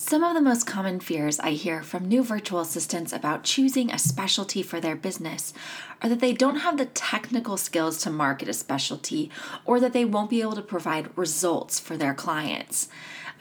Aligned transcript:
Some 0.00 0.22
of 0.22 0.34
the 0.34 0.40
most 0.40 0.64
common 0.64 1.00
fears 1.00 1.40
I 1.40 1.50
hear 1.50 1.82
from 1.82 2.06
new 2.06 2.22
virtual 2.22 2.60
assistants 2.60 3.12
about 3.12 3.42
choosing 3.42 3.90
a 3.90 3.98
specialty 3.98 4.62
for 4.62 4.80
their 4.80 4.94
business 4.94 5.52
are 6.00 6.08
that 6.08 6.20
they 6.20 6.32
don't 6.32 6.60
have 6.60 6.78
the 6.78 6.86
technical 6.86 7.56
skills 7.56 7.98
to 8.02 8.10
market 8.10 8.48
a 8.48 8.52
specialty 8.52 9.28
or 9.64 9.80
that 9.80 9.92
they 9.92 10.04
won't 10.04 10.30
be 10.30 10.40
able 10.40 10.54
to 10.54 10.62
provide 10.62 11.10
results 11.18 11.80
for 11.80 11.96
their 11.96 12.14
clients. 12.14 12.88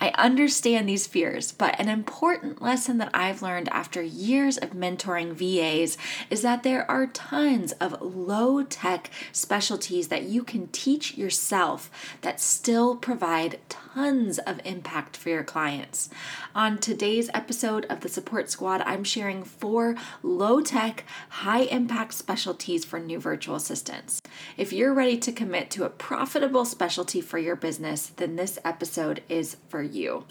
I 0.02 0.10
understand 0.16 0.90
these 0.90 1.06
fears, 1.06 1.52
but 1.52 1.80
an 1.80 1.90
important 1.90 2.60
lesson 2.60 2.98
that 2.98 3.12
I've 3.14 3.44
learned 3.44 3.70
after 3.70 4.02
years 4.02 4.58
of 4.58 4.71
mentoring 4.71 5.34
VAs 5.34 5.96
is 6.32 6.42
that 6.42 6.64
there 6.64 6.89
are 6.89 7.05
tons 7.05 7.74
of 7.74 8.02
low 8.02 8.64
tech 8.64 9.12
specialties 9.32 10.08
that 10.08 10.24
you 10.24 10.44
can 10.44 10.70
teach 10.70 11.18
yourself 11.18 11.92
that 12.21 12.42
still 12.42 12.96
provide 12.96 13.60
tons 13.70 13.87
of 13.96 14.60
impact 14.64 15.18
for 15.18 15.30
your 15.30 15.44
clients. 15.44 16.10
On 16.54 16.78
today's 16.78 17.30
episode 17.34 17.86
of 17.86 18.02
the 18.02 18.10
Support 18.10 18.50
Squad, 18.50 18.82
I'm 18.82 19.04
sharing 19.04 19.44
four 19.44 19.95
low 20.22 20.62
tech, 20.62 21.05
high 21.30 21.62
impact 21.62 22.14
specialties 22.14 22.86
for 22.86 23.00
new 23.00 23.20
virtual 23.20 23.55
assistants. 23.55 24.22
If 24.58 24.72
you're 24.72 24.94
ready 24.94 25.18
to 25.18 25.31
commit 25.31 25.72
to 25.72 25.86
a 25.86 25.90
profitable 25.90 26.66
specialty 26.66 27.22
for 27.22 27.38
your 27.38 27.55
business, 27.55 28.08
then 28.08 28.36
this 28.36 28.59
episode 28.64 29.23
is 29.30 29.58
for 29.70 29.81
you. 29.81 30.26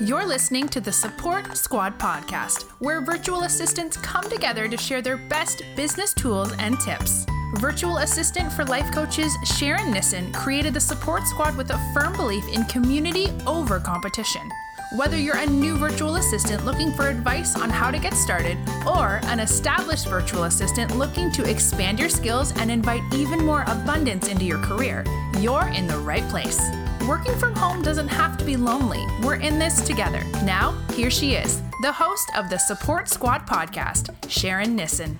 You're 0.00 0.26
listening 0.26 0.68
to 0.68 0.80
the 0.80 0.92
Support 0.92 1.56
Squad 1.56 1.98
podcast, 1.98 2.64
where 2.80 3.00
virtual 3.00 3.44
assistants 3.44 3.96
come 3.96 4.24
together 4.24 4.68
to 4.68 4.76
share 4.76 5.00
their 5.00 5.16
best 5.16 5.62
business 5.74 6.12
tools 6.12 6.52
and 6.58 6.78
tips. 6.80 7.26
Virtual 7.54 7.98
assistant 7.98 8.52
for 8.52 8.64
life 8.64 8.92
coaches 8.92 9.36
Sharon 9.44 9.92
Nissen 9.92 10.32
created 10.32 10.74
the 10.74 10.80
Support 10.80 11.26
Squad 11.28 11.56
with 11.56 11.70
a 11.70 11.92
firm 11.94 12.12
belief 12.16 12.46
in 12.48 12.64
community 12.64 13.28
over 13.46 13.78
competition. 13.78 14.50
Whether 14.96 15.16
you're 15.16 15.36
a 15.36 15.46
new 15.46 15.76
virtual 15.76 16.16
assistant 16.16 16.64
looking 16.64 16.92
for 16.92 17.08
advice 17.08 17.56
on 17.56 17.70
how 17.70 17.90
to 17.90 17.98
get 17.98 18.14
started, 18.14 18.58
or 18.86 19.20
an 19.24 19.40
established 19.40 20.08
virtual 20.08 20.44
assistant 20.44 20.96
looking 20.96 21.30
to 21.32 21.48
expand 21.48 22.00
your 22.00 22.08
skills 22.08 22.52
and 22.56 22.70
invite 22.70 23.02
even 23.14 23.44
more 23.44 23.62
abundance 23.68 24.28
into 24.28 24.44
your 24.44 24.58
career, 24.58 25.04
you're 25.38 25.68
in 25.68 25.86
the 25.86 25.98
right 25.98 26.28
place. 26.28 26.60
Working 27.08 27.36
from 27.36 27.54
home 27.54 27.80
doesn't 27.80 28.08
have 28.08 28.36
to 28.38 28.44
be 28.44 28.56
lonely. 28.56 29.04
We're 29.22 29.36
in 29.36 29.60
this 29.60 29.86
together. 29.86 30.22
Now, 30.42 30.72
here 30.94 31.10
she 31.10 31.34
is, 31.34 31.62
the 31.82 31.92
host 31.92 32.28
of 32.36 32.50
the 32.50 32.58
Support 32.58 33.08
Squad 33.08 33.46
podcast, 33.46 34.12
Sharon 34.28 34.74
Nissen. 34.74 35.18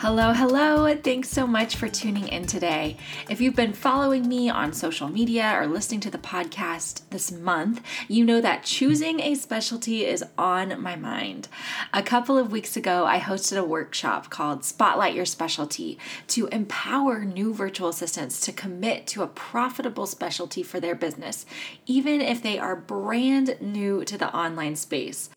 Hello, 0.00 0.32
hello. 0.32 0.96
Thanks 0.96 1.28
so 1.28 1.46
much 1.46 1.76
for 1.76 1.86
tuning 1.86 2.26
in 2.28 2.46
today. 2.46 2.96
If 3.28 3.38
you've 3.38 3.54
been 3.54 3.74
following 3.74 4.26
me 4.26 4.48
on 4.48 4.72
social 4.72 5.10
media 5.10 5.54
or 5.54 5.66
listening 5.66 6.00
to 6.00 6.10
the 6.10 6.16
podcast 6.16 7.02
this 7.10 7.30
month, 7.30 7.82
you 8.08 8.24
know 8.24 8.40
that 8.40 8.64
choosing 8.64 9.20
a 9.20 9.34
specialty 9.34 10.06
is 10.06 10.24
on 10.38 10.80
my 10.80 10.96
mind. 10.96 11.48
A 11.92 12.02
couple 12.02 12.38
of 12.38 12.50
weeks 12.50 12.78
ago, 12.78 13.04
I 13.04 13.18
hosted 13.18 13.58
a 13.58 13.62
workshop 13.62 14.30
called 14.30 14.64
Spotlight 14.64 15.14
Your 15.14 15.26
Specialty 15.26 15.98
to 16.28 16.46
empower 16.46 17.22
new 17.22 17.52
virtual 17.52 17.90
assistants 17.90 18.40
to 18.40 18.52
commit 18.52 19.06
to 19.08 19.22
a 19.22 19.28
profitable 19.28 20.06
specialty 20.06 20.62
for 20.62 20.80
their 20.80 20.94
business, 20.94 21.44
even 21.84 22.22
if 22.22 22.42
they 22.42 22.58
are 22.58 22.74
brand 22.74 23.54
new 23.60 24.06
to 24.06 24.16
the 24.16 24.34
online 24.34 24.76
space. 24.76 25.28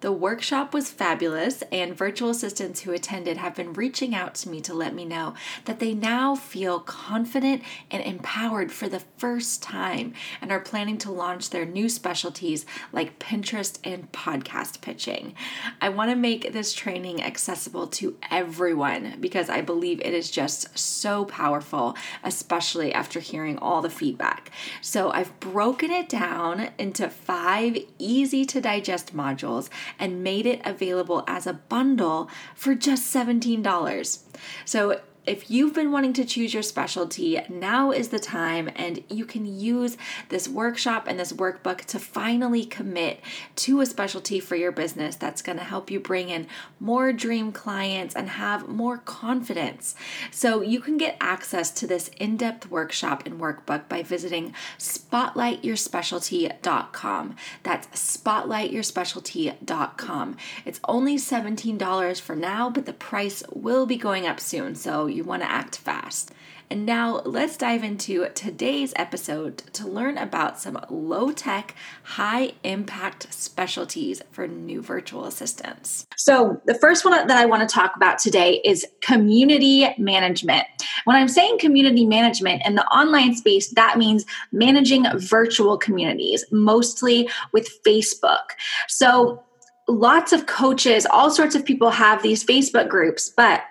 The 0.00 0.12
workshop 0.12 0.72
was 0.72 0.90
fabulous, 0.90 1.62
and 1.72 1.92
virtual 1.92 2.30
assistants 2.30 2.80
who 2.80 2.92
attended 2.92 3.36
have 3.36 3.56
been 3.56 3.72
reaching 3.72 4.14
out 4.14 4.36
to 4.36 4.48
me 4.48 4.60
to 4.60 4.72
let 4.72 4.94
me 4.94 5.04
know 5.04 5.34
that 5.64 5.80
they 5.80 5.92
now 5.92 6.36
feel 6.36 6.78
confident 6.78 7.62
and 7.90 8.00
empowered 8.04 8.70
for 8.70 8.88
the 8.88 9.02
first 9.16 9.60
time 9.60 10.14
and 10.40 10.52
are 10.52 10.60
planning 10.60 10.98
to 10.98 11.10
launch 11.10 11.50
their 11.50 11.64
new 11.64 11.88
specialties 11.88 12.64
like 12.92 13.18
Pinterest 13.18 13.80
and 13.82 14.12
podcast 14.12 14.82
pitching. 14.82 15.34
I 15.80 15.88
want 15.88 16.10
to 16.10 16.16
make 16.16 16.52
this 16.52 16.74
training 16.74 17.20
accessible 17.20 17.88
to 17.88 18.16
everyone 18.30 19.16
because 19.18 19.50
I 19.50 19.62
believe 19.62 20.00
it 20.00 20.14
is 20.14 20.30
just 20.30 20.78
so 20.78 21.24
powerful, 21.24 21.96
especially 22.22 22.94
after 22.94 23.18
hearing 23.18 23.58
all 23.58 23.82
the 23.82 23.90
feedback. 23.90 24.52
So 24.80 25.10
I've 25.10 25.40
broken 25.40 25.90
it 25.90 26.08
down 26.08 26.70
into 26.78 27.10
five 27.10 27.76
easy 27.98 28.44
to 28.44 28.60
digest 28.60 29.16
modules 29.16 29.68
and 29.98 30.22
made 30.22 30.46
it 30.46 30.60
available 30.64 31.24
as 31.26 31.46
a 31.46 31.52
bundle 31.52 32.28
for 32.54 32.74
just 32.74 33.14
$17. 33.14 34.18
So 34.64 35.00
if 35.28 35.50
you've 35.50 35.74
been 35.74 35.92
wanting 35.92 36.14
to 36.14 36.24
choose 36.24 36.54
your 36.54 36.62
specialty, 36.62 37.38
now 37.48 37.90
is 37.92 38.08
the 38.08 38.18
time, 38.18 38.70
and 38.74 39.04
you 39.10 39.26
can 39.26 39.44
use 39.44 39.98
this 40.30 40.48
workshop 40.48 41.04
and 41.06 41.20
this 41.20 41.32
workbook 41.32 41.84
to 41.86 41.98
finally 41.98 42.64
commit 42.64 43.20
to 43.56 43.80
a 43.80 43.86
specialty 43.86 44.38
for 44.40 44.56
your 44.56 44.72
business 44.72 45.16
that's 45.16 45.42
going 45.42 45.58
to 45.58 45.64
help 45.64 45.90
you 45.90 46.00
bring 46.00 46.30
in 46.30 46.46
more 46.80 47.12
dream 47.12 47.52
clients 47.52 48.14
and 48.14 48.30
have 48.30 48.68
more 48.68 48.96
confidence. 48.96 49.94
So, 50.30 50.62
you 50.62 50.80
can 50.80 50.96
get 50.96 51.18
access 51.20 51.70
to 51.72 51.86
this 51.86 52.08
in 52.16 52.38
depth 52.38 52.70
workshop 52.70 53.26
and 53.26 53.38
workbook 53.38 53.86
by 53.88 54.02
visiting 54.02 54.54
spotlightyourspecialty.com. 54.78 57.36
That's 57.62 58.16
spotlightyourspecialty.com. 58.16 60.36
It's 60.64 60.80
only 60.84 61.16
$17 61.16 62.20
for 62.20 62.34
now, 62.34 62.70
but 62.70 62.86
the 62.86 62.94
price 62.94 63.42
will 63.52 63.84
be 63.84 63.96
going 63.96 64.26
up 64.26 64.40
soon. 64.40 64.74
So, 64.74 65.17
you 65.18 65.24
want 65.24 65.42
to 65.42 65.50
act 65.50 65.76
fast. 65.76 66.32
And 66.70 66.84
now 66.84 67.22
let's 67.24 67.56
dive 67.56 67.82
into 67.82 68.28
today's 68.34 68.92
episode 68.96 69.58
to 69.72 69.88
learn 69.88 70.18
about 70.18 70.60
some 70.60 70.78
low 70.90 71.32
tech, 71.32 71.74
high 72.02 72.52
impact 72.62 73.32
specialties 73.32 74.20
for 74.32 74.46
new 74.46 74.82
virtual 74.82 75.24
assistants. 75.24 76.06
So, 76.16 76.60
the 76.66 76.74
first 76.74 77.04
one 77.04 77.26
that 77.26 77.38
I 77.38 77.46
want 77.46 77.66
to 77.66 77.74
talk 77.74 77.96
about 77.96 78.18
today 78.18 78.60
is 78.64 78.86
community 79.00 79.88
management. 79.96 80.66
When 81.04 81.16
I'm 81.16 81.28
saying 81.28 81.58
community 81.58 82.04
management 82.04 82.62
in 82.66 82.74
the 82.74 82.84
online 82.86 83.34
space, 83.34 83.70
that 83.70 83.96
means 83.96 84.26
managing 84.52 85.06
virtual 85.18 85.78
communities, 85.78 86.44
mostly 86.50 87.30
with 87.52 87.82
Facebook. 87.82 88.44
So, 88.88 89.42
lots 89.88 90.34
of 90.34 90.44
coaches, 90.44 91.06
all 91.06 91.30
sorts 91.30 91.54
of 91.54 91.64
people 91.64 91.90
have 91.90 92.22
these 92.22 92.44
Facebook 92.44 92.90
groups, 92.90 93.32
but 93.34 93.62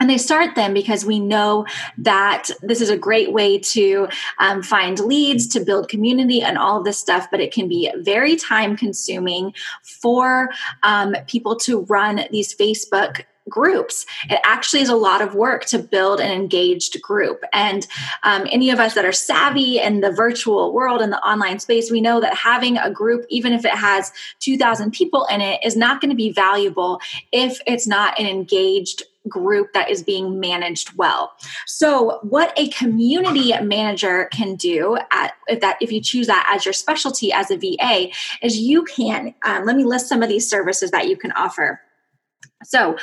and 0.00 0.08
they 0.08 0.18
start 0.18 0.54
them 0.54 0.74
because 0.74 1.04
we 1.04 1.18
know 1.18 1.66
that 1.98 2.50
this 2.62 2.80
is 2.80 2.90
a 2.90 2.96
great 2.96 3.32
way 3.32 3.58
to 3.58 4.08
um, 4.38 4.62
find 4.62 5.00
leads, 5.00 5.46
to 5.48 5.60
build 5.60 5.88
community, 5.88 6.40
and 6.40 6.56
all 6.56 6.78
of 6.78 6.84
this 6.84 6.98
stuff. 6.98 7.28
But 7.30 7.40
it 7.40 7.52
can 7.52 7.68
be 7.68 7.92
very 7.96 8.36
time 8.36 8.76
consuming 8.76 9.54
for 9.82 10.50
um, 10.82 11.16
people 11.26 11.56
to 11.56 11.80
run 11.82 12.24
these 12.30 12.54
Facebook 12.54 13.24
groups. 13.48 14.06
It 14.28 14.38
actually 14.44 14.82
is 14.82 14.88
a 14.88 14.96
lot 14.96 15.22
of 15.22 15.34
work 15.34 15.64
to 15.66 15.78
build 15.78 16.20
an 16.20 16.30
engaged 16.30 17.00
group. 17.02 17.42
And 17.52 17.86
um, 18.22 18.46
any 18.50 18.70
of 18.70 18.78
us 18.78 18.94
that 18.94 19.04
are 19.04 19.12
savvy 19.12 19.78
in 19.78 20.00
the 20.00 20.12
virtual 20.12 20.72
world 20.72 21.00
and 21.00 21.12
the 21.12 21.20
online 21.26 21.58
space, 21.58 21.90
we 21.90 22.00
know 22.00 22.20
that 22.20 22.34
having 22.34 22.76
a 22.76 22.90
group, 22.90 23.24
even 23.30 23.52
if 23.52 23.64
it 23.64 23.74
has 23.74 24.12
2,000 24.40 24.92
people 24.92 25.26
in 25.30 25.40
it, 25.40 25.60
is 25.64 25.76
not 25.76 26.00
going 26.00 26.10
to 26.10 26.16
be 26.16 26.30
valuable 26.30 27.00
if 27.32 27.60
it's 27.66 27.86
not 27.86 28.18
an 28.18 28.26
engaged 28.26 29.02
group 29.28 29.72
that 29.72 29.90
is 29.90 30.02
being 30.02 30.40
managed 30.40 30.96
well. 30.96 31.32
So, 31.66 32.18
what 32.22 32.52
a 32.56 32.68
community 32.68 33.52
manager 33.60 34.28
can 34.32 34.54
do 34.54 34.98
at 35.10 35.32
if 35.46 35.60
that 35.60 35.78
if 35.80 35.92
you 35.92 36.00
choose 36.00 36.26
that 36.26 36.50
as 36.54 36.64
your 36.64 36.72
specialty 36.72 37.32
as 37.32 37.50
a 37.50 37.56
VA 37.56 38.08
is 38.42 38.58
you 38.58 38.84
can 38.84 39.34
um, 39.44 39.64
let 39.64 39.76
me 39.76 39.84
list 39.84 40.08
some 40.08 40.22
of 40.22 40.28
these 40.28 40.48
services 40.48 40.90
that 40.90 41.08
you 41.08 41.16
can 41.16 41.32
offer. 41.32 41.80
So, 42.64 42.96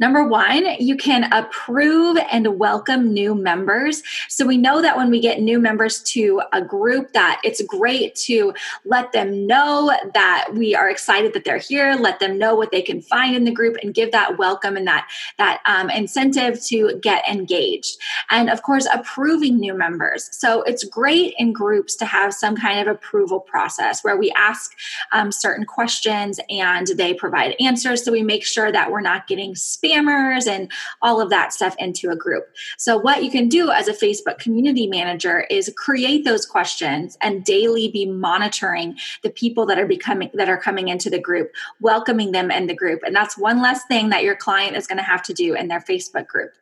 number 0.00 0.26
one, 0.26 0.64
you 0.80 0.96
can 0.96 1.30
approve 1.34 2.16
and 2.30 2.58
welcome 2.58 3.12
new 3.12 3.34
members. 3.34 4.02
So, 4.30 4.46
we 4.46 4.56
know 4.56 4.80
that 4.80 4.96
when 4.96 5.10
we 5.10 5.20
get 5.20 5.42
new 5.42 5.58
members 5.58 6.02
to 6.14 6.40
a 6.54 6.62
group, 6.62 7.12
that 7.12 7.38
it's 7.44 7.60
great 7.62 8.14
to 8.26 8.54
let 8.86 9.12
them 9.12 9.46
know 9.46 9.92
that 10.14 10.48
we 10.54 10.74
are 10.74 10.88
excited 10.88 11.34
that 11.34 11.44
they're 11.44 11.58
here. 11.58 11.94
Let 11.94 12.20
them 12.20 12.38
know 12.38 12.54
what 12.54 12.70
they 12.70 12.80
can 12.80 13.02
find 13.02 13.36
in 13.36 13.44
the 13.44 13.50
group, 13.50 13.76
and 13.82 13.92
give 13.92 14.12
that 14.12 14.38
welcome 14.38 14.78
and 14.78 14.86
that 14.86 15.06
that 15.36 15.60
um, 15.66 15.90
incentive 15.90 16.64
to 16.68 16.98
get 17.02 17.22
engaged. 17.28 17.98
And 18.30 18.48
of 18.48 18.62
course, 18.62 18.88
approving 18.90 19.60
new 19.60 19.74
members. 19.74 20.30
So, 20.32 20.62
it's 20.62 20.84
great 20.84 21.34
in 21.38 21.52
groups 21.52 21.96
to 21.96 22.06
have 22.06 22.32
some 22.32 22.56
kind 22.56 22.80
of 22.80 22.86
approval 22.86 23.40
process 23.40 24.02
where 24.02 24.16
we 24.16 24.32
ask 24.38 24.72
um, 25.12 25.30
certain 25.30 25.66
questions 25.66 26.40
and 26.48 26.86
they 26.86 27.12
provide 27.12 27.56
answers. 27.60 28.02
So 28.02 28.10
we 28.10 28.22
make 28.22 28.46
sure 28.46 28.72
that 28.72 28.90
we're 28.90 29.01
we're 29.01 29.01
not 29.02 29.26
getting 29.26 29.54
spammers 29.54 30.46
and 30.46 30.70
all 31.02 31.20
of 31.20 31.30
that 31.30 31.52
stuff 31.52 31.74
into 31.78 32.10
a 32.10 32.16
group. 32.16 32.44
So, 32.78 32.96
what 32.96 33.22
you 33.22 33.30
can 33.30 33.48
do 33.48 33.70
as 33.70 33.88
a 33.88 33.92
Facebook 33.92 34.38
community 34.38 34.86
manager 34.86 35.40
is 35.50 35.72
create 35.76 36.24
those 36.24 36.46
questions 36.46 37.18
and 37.20 37.44
daily 37.44 37.88
be 37.88 38.06
monitoring 38.06 38.96
the 39.22 39.30
people 39.30 39.66
that 39.66 39.78
are 39.78 39.86
becoming 39.86 40.30
that 40.34 40.48
are 40.48 40.58
coming 40.58 40.88
into 40.88 41.10
the 41.10 41.20
group, 41.20 41.52
welcoming 41.80 42.32
them 42.32 42.50
in 42.50 42.66
the 42.66 42.74
group. 42.74 43.00
And 43.04 43.14
that's 43.14 43.36
one 43.36 43.60
less 43.60 43.84
thing 43.86 44.10
that 44.10 44.24
your 44.24 44.36
client 44.36 44.76
is 44.76 44.86
going 44.86 44.98
to 44.98 45.04
have 45.04 45.22
to 45.24 45.34
do 45.34 45.54
in 45.54 45.68
their 45.68 45.80
Facebook 45.80 46.26
group. 46.26 46.52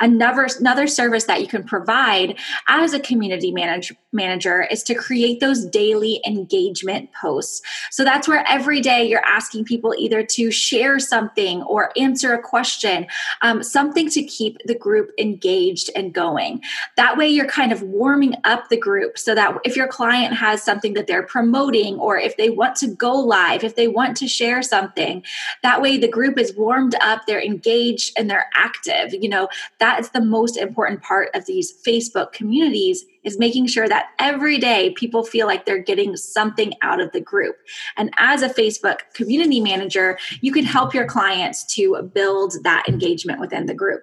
Another, 0.00 0.48
another 0.58 0.86
service 0.86 1.24
that 1.24 1.40
you 1.40 1.48
can 1.48 1.64
provide 1.64 2.38
as 2.68 2.92
a 2.92 3.00
community 3.00 3.50
manage, 3.50 3.92
manager 4.12 4.62
is 4.62 4.82
to 4.84 4.94
create 4.94 5.40
those 5.40 5.64
daily 5.66 6.20
engagement 6.26 7.10
posts. 7.20 7.60
So 7.90 8.04
that's 8.04 8.28
where 8.28 8.44
every 8.48 8.80
day 8.80 9.06
you're 9.06 9.24
asking 9.24 9.64
people 9.64 9.94
either 9.98 10.22
to 10.22 10.50
share 10.50 10.98
something 10.98 11.62
or 11.62 11.77
answer 11.96 12.32
a 12.32 12.42
question, 12.42 13.06
um, 13.42 13.62
something 13.62 14.08
to 14.10 14.22
keep 14.22 14.58
the 14.64 14.74
group 14.74 15.10
engaged 15.18 15.90
and 15.94 16.12
going. 16.12 16.62
That 16.96 17.16
way 17.16 17.28
you're 17.28 17.46
kind 17.46 17.72
of 17.72 17.82
warming 17.82 18.34
up 18.44 18.68
the 18.68 18.76
group 18.76 19.18
so 19.18 19.34
that 19.34 19.56
if 19.64 19.76
your 19.76 19.88
client 19.88 20.34
has 20.34 20.62
something 20.62 20.94
that 20.94 21.06
they're 21.06 21.22
promoting 21.22 21.98
or 21.98 22.18
if 22.18 22.36
they 22.36 22.50
want 22.50 22.76
to 22.76 22.88
go 22.88 23.12
live, 23.12 23.64
if 23.64 23.76
they 23.76 23.88
want 23.88 24.16
to 24.18 24.28
share 24.28 24.62
something, 24.62 25.24
that 25.62 25.80
way 25.80 25.96
the 25.96 26.08
group 26.08 26.38
is 26.38 26.54
warmed 26.56 26.94
up, 27.00 27.22
they're 27.26 27.42
engaged 27.42 28.12
and 28.18 28.30
they're 28.30 28.50
active. 28.54 29.12
You 29.12 29.28
know, 29.28 29.48
that 29.78 30.00
is 30.00 30.10
the 30.10 30.20
most 30.20 30.56
important 30.56 31.02
part 31.02 31.30
of 31.34 31.46
these 31.46 31.72
Facebook 31.86 32.32
communities 32.32 33.04
is 33.28 33.38
making 33.38 33.66
sure 33.66 33.88
that 33.88 34.06
every 34.18 34.58
day 34.58 34.90
people 34.96 35.22
feel 35.22 35.46
like 35.46 35.66
they're 35.66 35.78
getting 35.78 36.16
something 36.16 36.72
out 36.82 37.00
of 37.00 37.12
the 37.12 37.20
group. 37.20 37.56
And 37.96 38.10
as 38.16 38.42
a 38.42 38.48
Facebook 38.48 39.00
community 39.12 39.60
manager, 39.60 40.18
you 40.40 40.50
can 40.50 40.64
help 40.64 40.94
your 40.94 41.06
clients 41.06 41.64
to 41.76 42.10
build 42.14 42.54
that 42.64 42.88
engagement 42.88 43.38
within 43.38 43.66
the 43.66 43.74
group. 43.74 44.02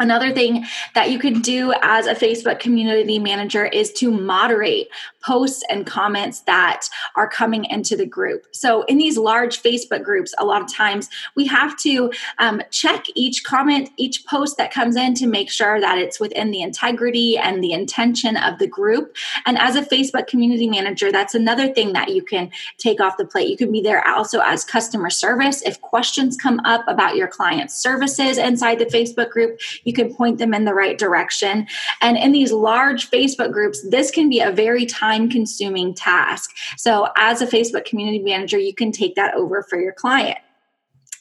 Another 0.00 0.32
thing 0.32 0.64
that 0.94 1.10
you 1.10 1.18
can 1.18 1.40
do 1.40 1.72
as 1.82 2.06
a 2.06 2.14
Facebook 2.14 2.60
community 2.60 3.18
manager 3.18 3.66
is 3.66 3.92
to 3.94 4.12
moderate 4.12 4.88
posts 5.20 5.64
and 5.68 5.86
comments 5.86 6.40
that 6.40 6.88
are 7.16 7.28
coming 7.28 7.64
into 7.64 7.96
the 7.96 8.06
group. 8.06 8.46
So, 8.52 8.82
in 8.82 8.98
these 8.98 9.18
large 9.18 9.62
Facebook 9.62 10.02
groups, 10.02 10.34
a 10.38 10.44
lot 10.44 10.62
of 10.62 10.72
times 10.72 11.08
we 11.34 11.46
have 11.46 11.76
to 11.78 12.12
um, 12.38 12.62
check 12.70 13.04
each 13.14 13.44
comment, 13.44 13.90
each 13.96 14.24
post 14.26 14.56
that 14.58 14.72
comes 14.72 14.96
in 14.96 15.14
to 15.14 15.26
make 15.26 15.50
sure 15.50 15.80
that 15.80 15.98
it's 15.98 16.20
within 16.20 16.50
the 16.50 16.62
integrity 16.62 17.36
and 17.36 17.62
the 17.62 17.72
intention 17.72 18.36
of 18.36 18.58
the 18.58 18.66
group. 18.66 19.16
And 19.44 19.58
as 19.58 19.76
a 19.76 19.82
Facebook 19.82 20.26
community 20.26 20.68
manager, 20.68 21.10
that's 21.10 21.34
another 21.34 21.72
thing 21.72 21.92
that 21.94 22.14
you 22.14 22.22
can 22.22 22.50
take 22.78 23.00
off 23.00 23.16
the 23.16 23.26
plate. 23.26 23.48
You 23.48 23.56
can 23.56 23.72
be 23.72 23.80
there 23.80 24.06
also 24.06 24.40
as 24.40 24.64
customer 24.64 25.10
service. 25.10 25.62
If 25.62 25.80
questions 25.80 26.36
come 26.36 26.60
up 26.64 26.84
about 26.86 27.16
your 27.16 27.28
client's 27.28 27.80
services 27.80 28.38
inside 28.38 28.78
the 28.78 28.86
Facebook 28.86 29.30
group, 29.30 29.58
you 29.84 29.92
can 29.92 30.14
point 30.14 30.38
them 30.38 30.54
in 30.54 30.64
the 30.64 30.74
right 30.74 30.98
direction. 30.98 31.66
And 32.00 32.16
in 32.16 32.32
these 32.32 32.52
large 32.52 33.10
Facebook 33.10 33.52
groups, 33.52 33.86
this 33.88 34.10
can 34.10 34.28
be 34.28 34.40
a 34.40 34.52
very 34.52 34.86
time 34.86 35.07
consuming 35.30 35.94
task. 35.94 36.54
So, 36.76 37.08
as 37.16 37.40
a 37.40 37.46
Facebook 37.46 37.84
community 37.84 38.18
manager, 38.20 38.58
you 38.58 38.74
can 38.74 38.92
take 38.92 39.14
that 39.16 39.34
over 39.34 39.62
for 39.62 39.80
your 39.80 39.92
client. 39.92 40.38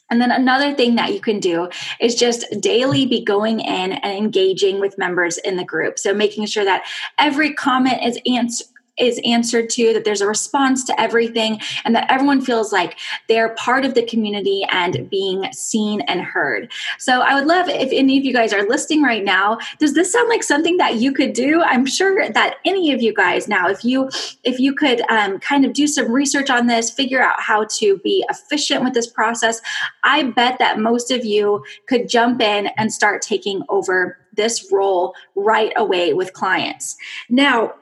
And 0.10 0.22
then 0.22 0.32
another 0.32 0.74
thing 0.74 0.96
that 0.96 1.14
you 1.14 1.20
can 1.20 1.40
do 1.40 1.70
is 2.00 2.16
just 2.16 2.46
daily 2.62 3.06
be 3.06 3.24
going 3.24 3.60
in 3.60 3.92
and 3.92 4.18
engaging 4.18 4.80
with 4.80 4.98
members 4.98 5.38
in 5.40 5.58
the 5.58 5.66
group. 5.66 6.00
So 6.00 6.14
making 6.14 6.46
sure 6.46 6.64
that 6.64 6.86
every 7.18 7.54
comment 7.54 8.04
is 8.04 8.18
answered 8.26 8.68
is 8.98 9.20
answered 9.26 9.70
to, 9.72 9.94
that 9.94 10.06
there's 10.06 10.22
a 10.22 10.28
response 10.28 10.84
to 10.86 11.00
everything, 11.00 11.60
and 11.86 11.96
that 11.96 12.10
everyone 12.10 12.42
feels 12.42 12.72
like 12.72 12.98
they're 13.28 13.50
part 13.56 13.86
of 13.86 13.94
the 13.94 14.06
community 14.06 14.66
and 14.72 15.10
being 15.10 15.52
seen 15.54 16.02
and 16.02 16.22
heard. 16.22 16.72
So 16.98 17.22
I 17.22 17.34
would 17.36 17.46
love 17.46 17.70
if 17.70 17.90
any 17.92 18.18
of 18.18 18.26
you 18.26 18.34
guys 18.34 18.54
are 18.54 18.68
listening 18.68 19.04
right 19.04 19.24
now, 19.24 19.60
does 19.80 19.94
this 19.94 20.12
sound 20.12 20.30
like 20.30 20.44
something 20.44 20.78
that 20.78 20.96
you 20.96 21.12
could 21.12 21.34
do? 21.34 21.62
I'm 21.62 21.86
sure 21.86 22.30
that 22.30 22.56
any 22.66 22.92
of 22.92 23.02
you 23.02 23.14
guys 23.14 23.48
now, 23.48 23.70
if 23.70 23.84
you 23.84 24.10
if 24.44 24.60
you 24.60 24.74
could 24.74 25.02
um, 25.10 25.40
kind 25.40 25.66
of 25.66 25.74
do 25.74 25.88
some 25.88 26.12
research 26.12 26.50
on 26.50 26.68
this, 26.68 26.90
figure 26.90 27.22
out 27.22 27.40
how 27.40 27.66
to 27.66 27.98
be 28.00 28.26
efficient 28.30 28.84
with 28.84 28.94
this 28.94 29.08
process, 29.08 29.62
I 30.04 30.24
bet 30.24 30.60
that 30.60 30.80
most 30.80 31.12
of 31.12 31.26
you 31.26 31.64
could 31.88 32.10
jump 32.10 32.42
in 32.42 32.68
and 32.78 32.92
start 32.92 33.22
taking 33.22 33.64
over 33.70 34.18
this 34.34 34.72
role 34.72 35.16
right 35.36 35.74
away 35.76 36.14
with 36.14 36.34
clients. 36.34 36.96
Now, 37.30 37.74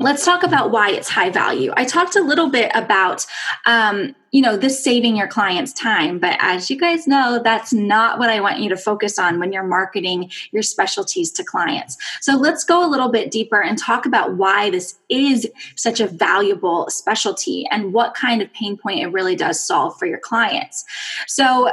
let's 0.00 0.24
talk 0.24 0.42
about 0.42 0.70
why 0.70 0.90
it's 0.90 1.08
high 1.08 1.30
value. 1.30 1.72
I 1.76 1.84
talked 1.84 2.16
a 2.16 2.22
little 2.22 2.48
bit 2.48 2.70
about 2.74 3.26
um, 3.66 4.14
you 4.32 4.40
know 4.40 4.56
this 4.56 4.82
saving 4.82 5.14
your 5.14 5.28
clients 5.28 5.74
time 5.74 6.18
but 6.18 6.36
as 6.40 6.70
you 6.70 6.78
guys 6.78 7.06
know 7.06 7.38
that's 7.44 7.70
not 7.70 8.18
what 8.18 8.30
i 8.30 8.40
want 8.40 8.60
you 8.60 8.70
to 8.70 8.76
focus 8.78 9.18
on 9.18 9.38
when 9.38 9.52
you're 9.52 9.62
marketing 9.62 10.30
your 10.52 10.62
specialties 10.62 11.30
to 11.32 11.44
clients. 11.44 11.96
So 12.20 12.36
let's 12.36 12.64
go 12.64 12.84
a 12.84 12.88
little 12.88 13.10
bit 13.10 13.30
deeper 13.30 13.60
and 13.60 13.78
talk 13.78 14.06
about 14.06 14.36
why 14.36 14.70
this 14.70 14.98
is 15.08 15.48
such 15.76 16.00
a 16.00 16.06
valuable 16.06 16.88
specialty 16.88 17.66
and 17.70 17.92
what 17.92 18.14
kind 18.14 18.40
of 18.40 18.52
pain 18.52 18.76
point 18.76 19.00
it 19.00 19.08
really 19.08 19.36
does 19.36 19.64
solve 19.64 19.98
for 19.98 20.06
your 20.06 20.18
clients. 20.18 20.84
So 21.26 21.70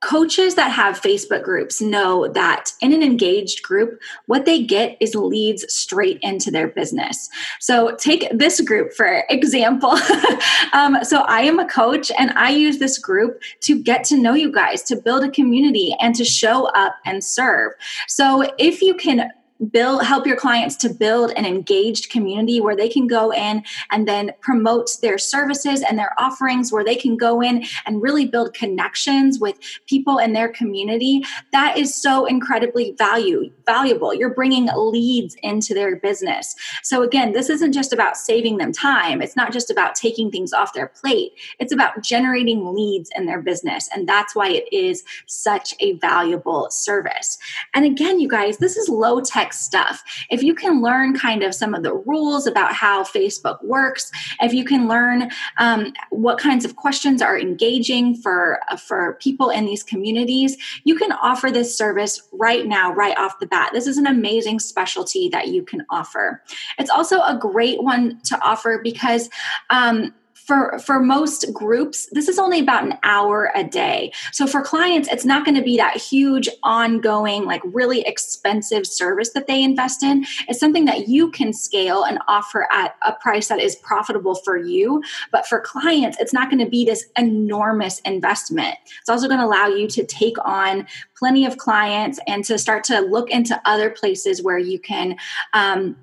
coaches 0.00 0.54
that 0.54 0.70
have 0.70 1.00
Facebook 1.00 1.42
groups 1.42 1.80
know 1.80 2.26
that 2.28 2.72
in 2.80 2.92
an 2.92 3.02
engaged 3.02 3.62
group, 3.62 4.00
what 4.26 4.46
they 4.46 4.62
get 4.62 4.96
is 5.00 5.14
leads 5.14 5.70
straight 5.72 6.18
into 6.22 6.50
their 6.50 6.68
business. 6.68 7.28
So, 7.60 7.94
take 7.96 8.26
this 8.32 8.60
group 8.60 8.92
for 8.92 9.24
example. 9.28 9.98
um, 10.72 11.04
so, 11.04 11.22
I 11.22 11.42
am 11.42 11.58
a 11.58 11.68
coach 11.68 12.10
and 12.18 12.30
I 12.32 12.50
use 12.50 12.78
this 12.78 12.98
group 12.98 13.42
to 13.60 13.80
get 13.80 14.04
to 14.04 14.16
know 14.16 14.34
you 14.34 14.50
guys, 14.50 14.82
to 14.84 14.96
build 14.96 15.24
a 15.24 15.30
community, 15.30 15.94
and 16.00 16.14
to 16.14 16.24
show 16.24 16.66
up 16.68 16.96
and 17.04 17.22
serve. 17.22 17.72
So, 18.08 18.50
if 18.58 18.80
you 18.80 18.94
can 18.94 19.30
build 19.70 20.04
help 20.04 20.26
your 20.26 20.36
clients 20.36 20.76
to 20.76 20.88
build 20.88 21.32
an 21.32 21.44
engaged 21.44 22.10
community 22.10 22.60
where 22.60 22.76
they 22.76 22.88
can 22.88 23.06
go 23.06 23.30
in 23.32 23.62
and 23.90 24.08
then 24.08 24.32
promote 24.40 24.90
their 25.02 25.18
services 25.18 25.82
and 25.82 25.98
their 25.98 26.14
offerings 26.18 26.72
where 26.72 26.84
they 26.84 26.94
can 26.94 27.16
go 27.16 27.42
in 27.42 27.64
and 27.86 28.02
really 28.02 28.26
build 28.26 28.54
connections 28.54 29.38
with 29.38 29.58
people 29.86 30.18
in 30.18 30.32
their 30.32 30.48
community. 30.48 31.22
That 31.52 31.76
is 31.76 31.94
so 31.94 32.24
incredibly 32.24 32.94
value 32.96 33.50
valuable. 33.66 34.12
You're 34.12 34.34
bringing 34.34 34.68
leads 34.74 35.36
into 35.42 35.74
their 35.74 35.96
business. 35.96 36.56
So 36.82 37.02
again 37.02 37.32
this 37.32 37.50
isn't 37.50 37.72
just 37.72 37.92
about 37.92 38.16
saving 38.16 38.56
them 38.56 38.72
time. 38.72 39.20
It's 39.22 39.36
not 39.36 39.52
just 39.52 39.70
about 39.70 39.94
taking 39.94 40.30
things 40.30 40.52
off 40.52 40.72
their 40.72 40.88
plate. 40.88 41.32
It's 41.58 41.72
about 41.72 42.02
generating 42.02 42.74
leads 42.74 43.10
in 43.14 43.26
their 43.26 43.40
business 43.40 43.88
and 43.94 44.08
that's 44.08 44.34
why 44.34 44.48
it 44.48 44.72
is 44.72 45.04
such 45.26 45.74
a 45.80 45.92
valuable 45.94 46.68
service. 46.70 47.38
And 47.74 47.84
again 47.84 48.18
you 48.20 48.28
guys 48.28 48.58
this 48.58 48.76
is 48.76 48.88
low 48.88 49.20
tech 49.20 49.49
stuff. 49.52 50.02
If 50.30 50.42
you 50.42 50.54
can 50.54 50.82
learn 50.82 51.18
kind 51.18 51.42
of 51.42 51.54
some 51.54 51.74
of 51.74 51.82
the 51.82 51.94
rules 51.94 52.46
about 52.46 52.72
how 52.72 53.04
Facebook 53.04 53.62
works, 53.64 54.10
if 54.40 54.52
you 54.52 54.64
can 54.64 54.88
learn 54.88 55.30
um, 55.58 55.92
what 56.10 56.38
kinds 56.38 56.64
of 56.64 56.76
questions 56.76 57.22
are 57.22 57.38
engaging 57.38 58.16
for 58.16 58.60
uh, 58.70 58.76
for 58.76 59.14
people 59.20 59.50
in 59.50 59.66
these 59.66 59.82
communities, 59.82 60.56
you 60.84 60.94
can 60.94 61.12
offer 61.12 61.50
this 61.50 61.76
service 61.76 62.22
right 62.32 62.66
now, 62.66 62.92
right 62.92 63.16
off 63.18 63.38
the 63.38 63.46
bat. 63.46 63.70
This 63.72 63.86
is 63.86 63.98
an 63.98 64.06
amazing 64.06 64.60
specialty 64.60 65.28
that 65.30 65.48
you 65.48 65.62
can 65.62 65.84
offer. 65.90 66.42
It's 66.78 66.90
also 66.90 67.20
a 67.20 67.36
great 67.38 67.82
one 67.82 68.20
to 68.24 68.40
offer 68.42 68.80
because 68.82 69.30
um, 69.70 70.14
for 70.50 70.80
for 70.80 70.98
most 70.98 71.52
groups 71.52 72.08
this 72.10 72.26
is 72.26 72.36
only 72.36 72.58
about 72.58 72.82
an 72.82 72.98
hour 73.04 73.52
a 73.54 73.62
day. 73.62 74.10
So 74.32 74.48
for 74.48 74.62
clients 74.62 75.08
it's 75.08 75.24
not 75.24 75.44
going 75.44 75.54
to 75.54 75.62
be 75.62 75.76
that 75.76 75.96
huge 75.96 76.48
ongoing 76.64 77.44
like 77.44 77.62
really 77.64 78.00
expensive 78.00 78.84
service 78.84 79.30
that 79.34 79.46
they 79.46 79.62
invest 79.62 80.02
in. 80.02 80.26
It's 80.48 80.58
something 80.58 80.86
that 80.86 81.06
you 81.06 81.30
can 81.30 81.52
scale 81.52 82.02
and 82.02 82.18
offer 82.26 82.66
at 82.72 82.96
a 83.02 83.12
price 83.12 83.46
that 83.46 83.60
is 83.60 83.76
profitable 83.76 84.34
for 84.34 84.56
you. 84.56 85.04
But 85.30 85.46
for 85.46 85.60
clients 85.60 86.18
it's 86.18 86.32
not 86.32 86.50
going 86.50 86.64
to 86.64 86.68
be 86.68 86.84
this 86.84 87.04
enormous 87.16 88.00
investment. 88.00 88.74
It's 88.98 89.08
also 89.08 89.28
going 89.28 89.38
to 89.38 89.46
allow 89.46 89.68
you 89.68 89.86
to 89.86 90.04
take 90.04 90.36
on 90.44 90.84
plenty 91.16 91.46
of 91.46 91.58
clients 91.58 92.18
and 92.26 92.44
to 92.46 92.58
start 92.58 92.82
to 92.84 92.98
look 92.98 93.30
into 93.30 93.60
other 93.64 93.88
places 93.88 94.42
where 94.42 94.58
you 94.58 94.80
can 94.80 95.16
um, 95.52 95.96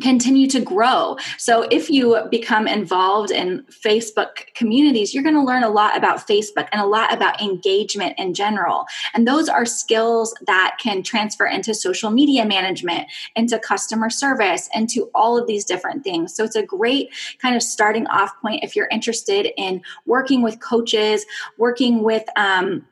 continue 0.00 0.46
to 0.48 0.60
grow. 0.60 1.16
So 1.36 1.62
if 1.70 1.90
you 1.90 2.20
become 2.30 2.66
involved 2.66 3.30
in 3.30 3.64
Facebook 3.70 4.52
communities, 4.54 5.14
you're 5.14 5.22
going 5.22 5.34
to 5.34 5.42
learn 5.42 5.62
a 5.62 5.70
lot 5.70 5.96
about 5.96 6.26
Facebook 6.26 6.68
and 6.72 6.80
a 6.80 6.86
lot 6.86 7.12
about 7.12 7.40
engagement 7.40 8.14
in 8.18 8.34
general. 8.34 8.86
And 9.14 9.26
those 9.26 9.48
are 9.48 9.64
skills 9.66 10.34
that 10.46 10.76
can 10.80 11.02
transfer 11.02 11.46
into 11.46 11.74
social 11.74 12.10
media 12.10 12.44
management, 12.44 13.08
into 13.36 13.58
customer 13.58 14.10
service, 14.10 14.68
into 14.74 15.10
all 15.14 15.38
of 15.38 15.46
these 15.46 15.64
different 15.64 16.04
things. 16.04 16.34
So 16.34 16.44
it's 16.44 16.56
a 16.56 16.62
great 16.62 17.10
kind 17.40 17.56
of 17.56 17.62
starting 17.62 18.06
off 18.08 18.32
point 18.40 18.64
if 18.64 18.76
you're 18.76 18.88
interested 18.88 19.50
in 19.56 19.82
working 20.06 20.42
with 20.42 20.60
coaches, 20.60 21.24
working 21.56 22.02
with 22.02 22.24
um, 22.36 22.86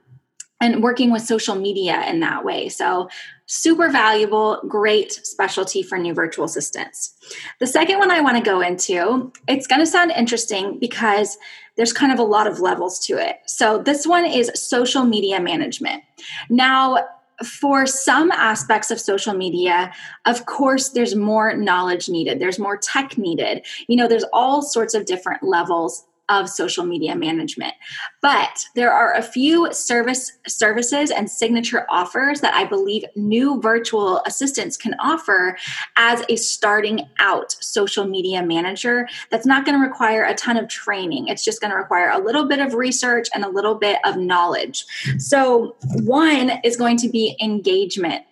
and 0.60 0.82
working 0.82 1.10
with 1.12 1.22
social 1.22 1.54
media 1.54 2.02
in 2.08 2.20
that 2.20 2.44
way. 2.44 2.68
So 2.68 3.08
super 3.46 3.88
valuable, 3.90 4.60
great 4.68 5.12
specialty 5.12 5.82
for 5.82 5.98
new 5.98 6.12
virtual 6.12 6.44
assistants. 6.44 7.14
The 7.60 7.66
second 7.66 7.98
one 7.98 8.10
I 8.10 8.20
want 8.20 8.36
to 8.36 8.42
go 8.42 8.60
into, 8.60 9.32
it's 9.48 9.66
going 9.66 9.80
to 9.80 9.86
sound 9.86 10.10
interesting 10.10 10.78
because 10.78 11.38
there's 11.76 11.92
kind 11.92 12.12
of 12.12 12.18
a 12.18 12.24
lot 12.24 12.46
of 12.46 12.60
levels 12.60 12.98
to 13.06 13.18
it. 13.18 13.38
So 13.46 13.78
this 13.78 14.06
one 14.06 14.26
is 14.26 14.50
social 14.54 15.04
media 15.04 15.40
management. 15.40 16.02
Now, 16.50 17.06
for 17.44 17.86
some 17.86 18.30
aspects 18.32 18.90
of 18.90 18.98
social 18.98 19.34
media, 19.34 19.92
of 20.24 20.46
course, 20.46 20.88
there's 20.90 21.14
more 21.14 21.54
knowledge 21.54 22.08
needed. 22.08 22.38
There's 22.38 22.58
more 22.58 22.76
tech 22.76 23.18
needed. 23.18 23.64
You 23.88 23.96
know, 23.96 24.08
there's 24.08 24.24
all 24.32 24.62
sorts 24.62 24.94
of 24.94 25.04
different 25.04 25.42
levels 25.42 26.04
of 26.28 26.48
social 26.48 26.84
media 26.84 27.14
management. 27.14 27.74
But 28.20 28.64
there 28.74 28.92
are 28.92 29.14
a 29.14 29.22
few 29.22 29.72
service 29.72 30.32
services 30.46 31.10
and 31.10 31.30
signature 31.30 31.86
offers 31.88 32.40
that 32.40 32.54
I 32.54 32.64
believe 32.64 33.04
new 33.14 33.60
virtual 33.60 34.22
assistants 34.26 34.76
can 34.76 34.94
offer 34.98 35.56
as 35.96 36.24
a 36.28 36.36
starting 36.36 37.08
out 37.18 37.56
social 37.60 38.06
media 38.06 38.42
manager 38.42 39.08
that's 39.30 39.46
not 39.46 39.64
going 39.64 39.78
to 39.78 39.86
require 39.86 40.24
a 40.24 40.34
ton 40.34 40.56
of 40.56 40.68
training. 40.68 41.28
It's 41.28 41.44
just 41.44 41.60
going 41.60 41.70
to 41.70 41.76
require 41.76 42.10
a 42.10 42.18
little 42.18 42.46
bit 42.46 42.60
of 42.60 42.74
research 42.74 43.28
and 43.34 43.44
a 43.44 43.48
little 43.48 43.74
bit 43.74 43.98
of 44.04 44.16
knowledge. 44.16 44.84
So, 45.18 45.76
one 46.02 46.52
is 46.64 46.76
going 46.76 46.96
to 46.98 47.08
be 47.08 47.36
engagement. 47.40 48.25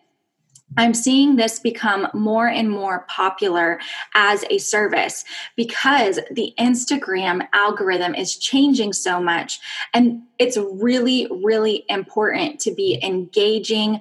I'm 0.77 0.95
seeing 0.95 1.37
this 1.37 1.61
become 1.61 2.09
more 2.15 2.49
and 2.49 2.69
more 2.71 3.07
popular 3.09 3.79
as 4.15 4.45
a 4.51 4.59
service 4.59 5.25
because 5.57 6.19
the 6.33 6.53
Instagram 6.59 7.47
algorithm 7.53 8.15
is 8.15 8.37
changing 8.37 8.93
so 8.93 9.21
much. 9.21 9.61
And 9.93 10.23
it's 10.39 10.57
really, 10.57 11.29
really 11.31 11.85
important 11.89 12.61
to 12.61 12.75
be 12.75 12.99
engaging 13.03 14.01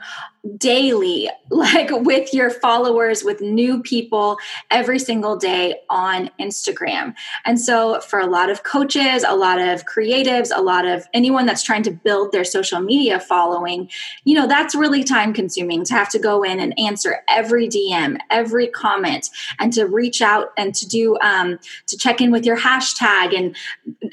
daily, 0.57 1.29
like 1.50 1.89
with 1.91 2.33
your 2.33 2.50
followers, 2.50 3.23
with 3.23 3.41
new 3.41 3.81
people 3.81 4.38
every 4.71 5.00
single 5.00 5.38
day 5.38 5.75
on 5.89 6.29
Instagram. 6.39 7.13
And 7.45 7.59
so, 7.59 8.01
for 8.01 8.19
a 8.19 8.25
lot 8.25 8.50
of 8.50 8.63
coaches, 8.63 9.23
a 9.27 9.35
lot 9.35 9.59
of 9.59 9.85
creatives, 9.85 10.51
a 10.53 10.62
lot 10.62 10.85
of 10.85 11.05
anyone 11.13 11.45
that's 11.45 11.63
trying 11.63 11.83
to 11.83 11.91
build 11.91 12.31
their 12.31 12.43
social 12.43 12.79
media 12.79 13.19
following, 13.19 13.89
you 14.23 14.35
know, 14.35 14.47
that's 14.47 14.75
really 14.75 15.03
time 15.03 15.33
consuming 15.33 15.83
to 15.85 15.93
have 15.93 16.09
to 16.09 16.19
go 16.19 16.43
in 16.43 16.59
and 16.59 16.77
answer 16.79 17.21
every 17.29 17.67
DM, 17.67 18.17
every 18.29 18.67
comment, 18.67 19.29
and 19.59 19.71
to 19.73 19.85
reach 19.85 20.21
out 20.21 20.51
and 20.57 20.73
to 20.75 20.88
do, 20.88 21.17
um, 21.19 21.59
to 21.88 21.97
check 21.97 22.19
in 22.19 22.31
with 22.31 22.45
your 22.45 22.57
hashtag 22.57 23.38
and 23.38 23.55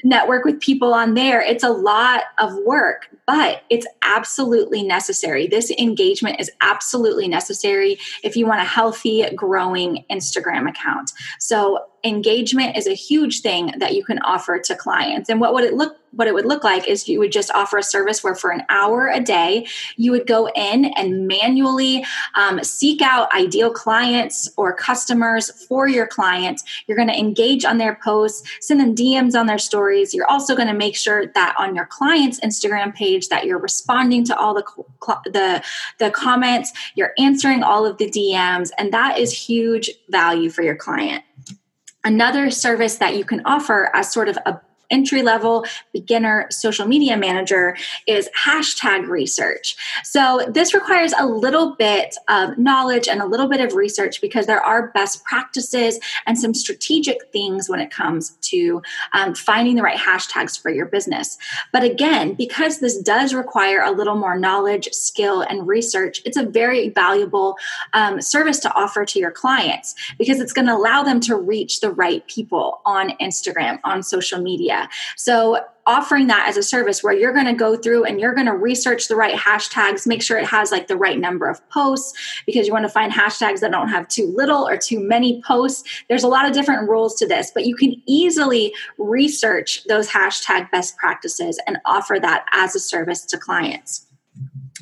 network 0.03 0.45
with 0.45 0.59
people 0.59 0.93
on 0.93 1.13
there. 1.13 1.41
It's 1.41 1.63
a 1.63 1.69
lot 1.69 2.23
of 2.37 2.55
work, 2.65 3.07
but 3.25 3.63
it's 3.69 3.87
absolutely 4.03 4.83
necessary. 4.83 5.47
This 5.47 5.71
engagement 6.21 6.39
is 6.41 6.51
absolutely 6.61 7.27
necessary 7.27 7.99
if 8.23 8.35
you 8.35 8.45
want 8.45 8.61
a 8.61 8.65
healthy, 8.65 9.25
growing 9.35 10.05
Instagram 10.09 10.69
account. 10.69 11.11
So 11.39 11.79
engagement 12.03 12.77
is 12.77 12.87
a 12.87 12.93
huge 12.93 13.41
thing 13.41 13.73
that 13.77 13.95
you 13.95 14.03
can 14.03 14.19
offer 14.19 14.59
to 14.59 14.75
clients. 14.75 15.29
And 15.29 15.39
what 15.39 15.53
would 15.53 15.63
it 15.63 15.73
look 15.73 15.97
what 16.13 16.27
it 16.27 16.33
would 16.33 16.45
look 16.45 16.63
like 16.63 16.87
is 16.87 17.07
you 17.07 17.19
would 17.19 17.31
just 17.31 17.51
offer 17.51 17.77
a 17.77 17.83
service 17.83 18.23
where 18.23 18.35
for 18.35 18.51
an 18.51 18.63
hour 18.69 19.07
a 19.07 19.19
day 19.19 19.65
you 19.95 20.11
would 20.11 20.27
go 20.27 20.49
in 20.55 20.85
and 20.97 21.27
manually 21.27 22.05
um, 22.35 22.61
seek 22.63 23.01
out 23.01 23.33
ideal 23.33 23.71
clients 23.71 24.49
or 24.57 24.73
customers 24.73 25.49
for 25.65 25.87
your 25.87 26.05
clients 26.05 26.63
you're 26.85 26.97
going 26.97 27.07
to 27.07 27.17
engage 27.17 27.63
on 27.63 27.77
their 27.77 27.97
posts 28.03 28.45
send 28.59 28.79
them 28.79 28.93
dms 28.93 29.39
on 29.39 29.45
their 29.45 29.57
stories. 29.57 30.13
You're 30.13 30.29
also 30.29 30.55
going 30.55 30.67
to 30.67 30.73
make 30.73 30.95
sure 30.95 31.27
that 31.27 31.55
on 31.57 31.75
your 31.75 31.85
client's 31.85 32.39
instagram 32.41 32.93
page 32.93 33.29
that 33.29 33.45
you're 33.45 33.57
responding 33.57 34.25
to 34.25 34.37
all 34.37 34.53
the 34.53 34.65
the 35.25 35.63
the 35.99 36.11
comments. 36.11 36.73
You're 36.95 37.13
answering 37.17 37.63
all 37.63 37.85
of 37.85 37.97
the 37.97 38.09
dms 38.09 38.71
and 38.77 38.91
that 38.91 39.17
is 39.17 39.31
huge 39.31 39.89
value 40.09 40.49
for 40.49 40.61
your 40.61 40.75
client 40.75 41.23
Another 42.03 42.49
service 42.49 42.95
that 42.97 43.15
you 43.15 43.23
can 43.23 43.41
offer 43.45 43.91
as 43.93 44.11
sort 44.11 44.27
of 44.27 44.37
a 44.45 44.59
entry 44.91 45.23
level 45.23 45.65
beginner 45.93 46.47
social 46.49 46.85
media 46.85 47.17
manager 47.17 47.75
is 48.07 48.29
hashtag 48.37 49.07
research. 49.07 49.75
So 50.03 50.45
this 50.47 50.73
requires 50.73 51.13
a 51.17 51.25
little 51.25 51.75
bit 51.75 52.15
of 52.27 52.57
knowledge 52.57 53.07
and 53.07 53.21
a 53.21 53.25
little 53.25 53.47
bit 53.47 53.61
of 53.61 53.73
research 53.73 54.21
because 54.21 54.45
there 54.45 54.61
are 54.61 54.87
best 54.89 55.23
practices 55.23 55.99
and 56.25 56.37
some 56.37 56.53
strategic 56.53 57.31
things 57.31 57.69
when 57.69 57.79
it 57.79 57.91
comes 57.91 58.31
to 58.41 58.81
um, 59.13 59.33
finding 59.33 59.75
the 59.75 59.81
right 59.81 59.99
hashtags 59.99 60.59
for 60.59 60.69
your 60.69 60.85
business. 60.85 61.37
But 61.71 61.83
again, 61.83 62.33
because 62.33 62.79
this 62.79 62.97
does 62.97 63.33
require 63.33 63.81
a 63.81 63.91
little 63.91 64.15
more 64.15 64.37
knowledge, 64.37 64.89
skill, 64.91 65.41
and 65.41 65.67
research, 65.67 66.21
it's 66.25 66.37
a 66.37 66.45
very 66.45 66.89
valuable 66.89 67.57
um, 67.93 68.21
service 68.21 68.59
to 68.59 68.73
offer 68.73 69.05
to 69.05 69.19
your 69.19 69.31
clients 69.31 69.95
because 70.17 70.39
it's 70.39 70.53
going 70.53 70.67
to 70.67 70.75
allow 70.75 71.03
them 71.03 71.19
to 71.21 71.35
reach 71.35 71.79
the 71.79 71.91
right 71.91 72.25
people 72.27 72.81
on 72.85 73.11
Instagram, 73.21 73.79
on 73.83 74.03
social 74.03 74.41
media. 74.41 74.80
So 75.15 75.59
offering 75.87 76.27
that 76.27 76.47
as 76.47 76.57
a 76.57 76.63
service 76.63 77.03
where 77.03 77.13
you're 77.13 77.33
going 77.33 77.45
to 77.45 77.53
go 77.53 77.75
through 77.75 78.03
and 78.05 78.19
you're 78.19 78.33
going 78.33 78.45
to 78.45 78.55
research 78.55 79.07
the 79.07 79.15
right 79.15 79.35
hashtags, 79.35 80.05
make 80.05 80.21
sure 80.21 80.37
it 80.37 80.45
has 80.45 80.71
like 80.71 80.87
the 80.87 80.95
right 80.95 81.19
number 81.19 81.49
of 81.49 81.67
posts 81.69 82.17
because 82.45 82.67
you 82.67 82.73
want 82.73 82.85
to 82.85 82.89
find 82.89 83.11
hashtags 83.11 83.59
that 83.61 83.71
don't 83.71 83.89
have 83.89 84.07
too 84.07 84.31
little 84.35 84.67
or 84.67 84.77
too 84.77 84.99
many 84.99 85.41
posts. 85.45 86.03
There's 86.07 86.23
a 86.23 86.27
lot 86.27 86.47
of 86.47 86.53
different 86.53 86.89
rules 86.89 87.15
to 87.15 87.27
this, 87.27 87.51
but 87.53 87.65
you 87.65 87.75
can 87.75 88.01
easily 88.05 88.73
research 88.97 89.83
those 89.85 90.07
hashtag 90.09 90.69
best 90.71 90.97
practices 90.97 91.59
and 91.65 91.77
offer 91.85 92.19
that 92.21 92.45
as 92.53 92.75
a 92.75 92.79
service 92.79 93.25
to 93.25 93.37
clients. 93.37 94.07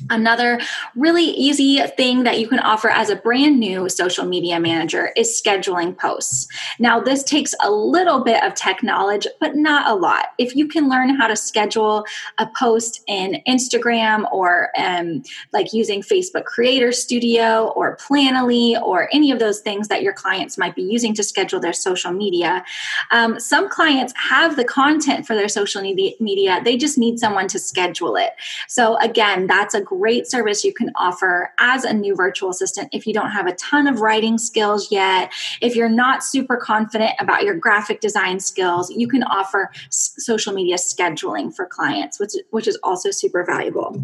Another 0.08 0.60
really 0.96 1.24
easy 1.24 1.80
thing 1.96 2.24
that 2.24 2.38
you 2.38 2.48
can 2.48 2.58
offer 2.58 2.88
as 2.88 3.10
a 3.10 3.16
brand 3.16 3.60
new 3.60 3.88
social 3.88 4.24
media 4.24 4.58
manager 4.58 5.12
is 5.16 5.40
scheduling 5.40 5.96
posts. 5.96 6.48
Now, 6.78 7.00
this 7.00 7.22
takes 7.22 7.54
a 7.62 7.70
little 7.70 8.24
bit 8.24 8.42
of 8.42 8.54
tech 8.54 8.82
knowledge, 8.82 9.26
but 9.40 9.56
not 9.56 9.88
a 9.88 9.94
lot. 9.94 10.28
If 10.38 10.56
you 10.56 10.66
can 10.68 10.88
learn 10.88 11.10
how 11.16 11.26
to 11.26 11.36
schedule 11.36 12.04
a 12.38 12.48
post 12.58 13.02
in 13.06 13.42
Instagram 13.46 14.30
or 14.32 14.70
um, 14.78 15.22
like 15.52 15.72
using 15.72 16.02
Facebook 16.02 16.44
Creator 16.44 16.92
Studio 16.92 17.68
or 17.76 17.96
Planoly 17.96 18.80
or 18.80 19.08
any 19.12 19.30
of 19.30 19.38
those 19.38 19.60
things 19.60 19.88
that 19.88 20.02
your 20.02 20.12
clients 20.12 20.56
might 20.56 20.74
be 20.74 20.82
using 20.82 21.14
to 21.14 21.22
schedule 21.22 21.60
their 21.60 21.72
social 21.72 22.12
media, 22.12 22.64
um, 23.10 23.38
some 23.38 23.68
clients 23.68 24.12
have 24.16 24.56
the 24.56 24.64
content 24.64 25.26
for 25.26 25.34
their 25.34 25.48
social 25.48 25.82
media, 25.82 26.60
they 26.64 26.76
just 26.76 26.98
need 26.98 27.18
someone 27.18 27.48
to 27.48 27.58
schedule 27.58 28.16
it. 28.16 28.30
So, 28.68 28.96
again, 28.98 29.46
that's 29.46 29.74
a 29.74 29.80
great 29.90 30.30
service 30.30 30.64
you 30.64 30.72
can 30.72 30.92
offer 30.94 31.52
as 31.58 31.84
a 31.84 31.92
new 31.92 32.14
virtual 32.14 32.50
assistant 32.50 32.88
if 32.92 33.08
you 33.08 33.12
don't 33.12 33.30
have 33.30 33.48
a 33.48 33.54
ton 33.56 33.88
of 33.88 34.00
writing 34.00 34.38
skills 34.38 34.92
yet. 34.92 35.32
If 35.60 35.74
you're 35.74 35.88
not 35.88 36.22
super 36.22 36.56
confident 36.56 37.10
about 37.18 37.42
your 37.42 37.56
graphic 37.56 38.00
design 38.00 38.38
skills, 38.38 38.88
you 38.90 39.08
can 39.08 39.24
offer 39.24 39.72
social 39.90 40.54
media 40.54 40.76
scheduling 40.76 41.52
for 41.52 41.66
clients, 41.66 42.20
which, 42.20 42.34
which 42.50 42.68
is 42.68 42.78
also 42.84 43.10
super 43.10 43.44
valuable. 43.44 44.00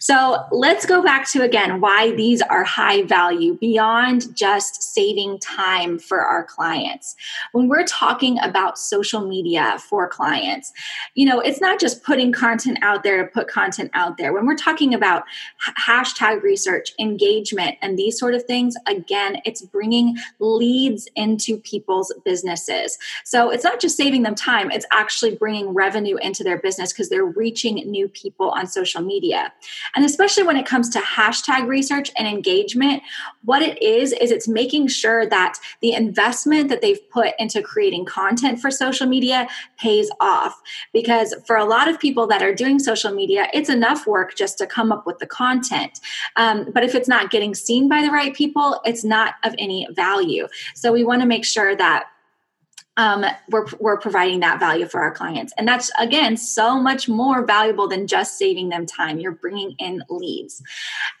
So 0.00 0.42
let's 0.50 0.86
go 0.86 1.02
back 1.02 1.28
to 1.32 1.42
again 1.42 1.82
why 1.82 2.12
these 2.12 2.40
are 2.40 2.64
high 2.64 3.02
value 3.02 3.58
beyond 3.58 4.34
just 4.34 4.82
saving 4.82 5.38
time 5.40 5.98
for 5.98 6.20
our 6.20 6.44
clients. 6.44 7.14
When 7.52 7.68
we're 7.68 7.84
talking 7.84 8.38
about 8.40 8.78
social 8.78 9.26
media 9.28 9.78
for 9.80 10.08
clients, 10.08 10.72
you 11.14 11.26
know, 11.26 11.40
it's 11.40 11.60
not 11.60 11.78
just 11.78 12.02
putting 12.02 12.32
content 12.32 12.78
out 12.80 13.02
there 13.02 13.22
to 13.22 13.30
put 13.30 13.48
content 13.48 13.90
out 13.92 14.16
there. 14.16 14.32
When 14.32 14.46
we're 14.46 14.56
talking 14.56 14.94
about 14.94 15.25
hashtag 15.78 16.42
research, 16.42 16.92
engagement, 16.98 17.76
and 17.82 17.98
these 17.98 18.18
sort 18.18 18.34
of 18.34 18.44
things, 18.44 18.76
again, 18.86 19.40
it's 19.44 19.62
bringing 19.62 20.16
leads 20.38 21.08
into 21.16 21.58
people's 21.58 22.12
businesses. 22.24 22.98
So 23.24 23.50
it's 23.50 23.64
not 23.64 23.80
just 23.80 23.96
saving 23.96 24.22
them 24.22 24.34
time, 24.34 24.70
it's 24.70 24.86
actually 24.92 25.34
bringing 25.34 25.74
revenue 25.74 26.16
into 26.16 26.44
their 26.44 26.58
business 26.58 26.92
because 26.92 27.08
they're 27.08 27.24
reaching 27.24 27.74
new 27.90 28.08
people 28.08 28.50
on 28.50 28.66
social 28.66 29.02
media. 29.02 29.52
And 29.94 30.04
especially 30.04 30.44
when 30.44 30.56
it 30.56 30.66
comes 30.66 30.88
to 30.90 30.98
hashtag 31.00 31.66
research 31.66 32.10
and 32.16 32.26
engagement, 32.26 33.02
what 33.44 33.62
it 33.62 33.80
is, 33.82 34.12
is 34.12 34.30
it's 34.30 34.48
making 34.48 34.88
sure 34.88 35.26
that 35.26 35.58
the 35.80 35.92
investment 35.92 36.68
that 36.68 36.80
they've 36.80 37.10
put 37.10 37.34
into 37.38 37.62
creating 37.62 38.04
content 38.04 38.60
for 38.60 38.70
social 38.70 39.06
media 39.06 39.48
pays 39.78 40.10
off. 40.20 40.60
Because 40.92 41.34
for 41.46 41.56
a 41.56 41.64
lot 41.64 41.88
of 41.88 41.98
people 41.98 42.26
that 42.28 42.42
are 42.42 42.54
doing 42.54 42.78
social 42.78 43.12
media, 43.12 43.48
it's 43.52 43.68
enough 43.68 44.06
work 44.06 44.36
just 44.36 44.58
to 44.58 44.66
come 44.66 44.92
up 44.92 45.06
with 45.06 45.15
the 45.18 45.26
content. 45.26 46.00
Um, 46.36 46.70
but 46.72 46.82
if 46.84 46.94
it's 46.94 47.08
not 47.08 47.30
getting 47.30 47.54
seen 47.54 47.88
by 47.88 48.02
the 48.02 48.10
right 48.10 48.34
people, 48.34 48.80
it's 48.84 49.04
not 49.04 49.34
of 49.44 49.54
any 49.58 49.86
value. 49.92 50.48
So 50.74 50.92
we 50.92 51.04
want 51.04 51.22
to 51.22 51.26
make 51.26 51.44
sure 51.44 51.76
that 51.76 52.04
um, 52.96 53.24
we're, 53.50 53.66
we're 53.78 53.98
providing 53.98 54.40
that 54.40 54.58
value 54.58 54.86
for 54.86 55.02
our 55.02 55.12
clients. 55.12 55.52
And 55.58 55.68
that's, 55.68 55.90
again, 55.98 56.36
so 56.36 56.80
much 56.80 57.08
more 57.08 57.44
valuable 57.44 57.88
than 57.88 58.06
just 58.06 58.38
saving 58.38 58.70
them 58.70 58.86
time. 58.86 59.18
You're 59.18 59.32
bringing 59.32 59.72
in 59.78 60.02
leads. 60.08 60.62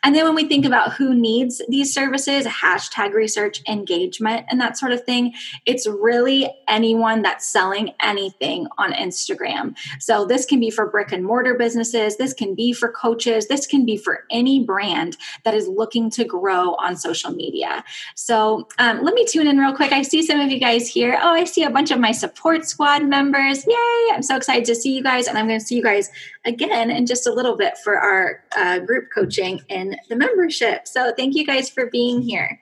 And 0.02 0.14
then 0.14 0.24
when 0.24 0.34
we 0.34 0.48
think 0.48 0.64
about 0.64 0.94
who 0.94 1.14
needs 1.14 1.60
these 1.68 1.92
services, 1.92 2.46
hashtag 2.46 3.12
research, 3.12 3.62
engagement, 3.68 4.46
and 4.50 4.60
that 4.60 4.78
sort 4.78 4.92
of 4.92 5.04
thing, 5.04 5.34
it's 5.66 5.86
really 5.86 6.50
anyone 6.68 7.22
that's 7.22 7.46
selling 7.46 7.92
anything 8.00 8.66
on 8.78 8.92
Instagram. 8.92 9.76
So 10.00 10.24
this 10.24 10.46
can 10.46 10.60
be 10.60 10.70
for 10.70 10.86
brick 10.86 11.12
and 11.12 11.24
mortar 11.24 11.54
businesses, 11.54 12.16
this 12.16 12.32
can 12.32 12.54
be 12.54 12.72
for 12.72 12.90
coaches, 12.90 13.48
this 13.48 13.66
can 13.66 13.84
be 13.84 13.96
for 13.96 14.24
any 14.30 14.64
brand 14.64 15.16
that 15.44 15.54
is 15.54 15.68
looking 15.68 16.10
to 16.10 16.24
grow 16.24 16.74
on 16.76 16.96
social 16.96 17.32
media. 17.32 17.84
So 18.14 18.68
um, 18.78 19.02
let 19.02 19.14
me 19.14 19.26
tune 19.26 19.46
in 19.46 19.58
real 19.58 19.74
quick. 19.74 19.92
I 19.92 20.02
see 20.02 20.22
some 20.22 20.40
of 20.40 20.50
you 20.50 20.58
guys 20.58 20.88
here. 20.88 21.18
Oh, 21.20 21.32
I 21.32 21.44
see 21.44 21.65
a 21.66 21.70
bunch 21.70 21.90
of 21.90 21.98
my 21.98 22.12
support 22.12 22.64
squad 22.64 23.04
members. 23.04 23.66
Yay! 23.66 24.14
I'm 24.14 24.22
so 24.22 24.36
excited 24.36 24.64
to 24.66 24.74
see 24.74 24.94
you 24.94 25.02
guys, 25.02 25.26
and 25.26 25.36
I'm 25.36 25.46
going 25.46 25.60
to 25.60 25.64
see 25.64 25.76
you 25.76 25.82
guys 25.82 26.10
again 26.44 26.90
in 26.90 27.06
just 27.06 27.26
a 27.26 27.32
little 27.32 27.56
bit 27.56 27.76
for 27.84 27.98
our 27.98 28.42
uh, 28.56 28.78
group 28.78 29.08
coaching 29.14 29.60
in 29.68 29.96
the 30.08 30.16
membership. 30.16 30.88
So 30.88 31.12
thank 31.16 31.34
you 31.34 31.44
guys 31.44 31.68
for 31.68 31.86
being 31.86 32.22
here. 32.22 32.60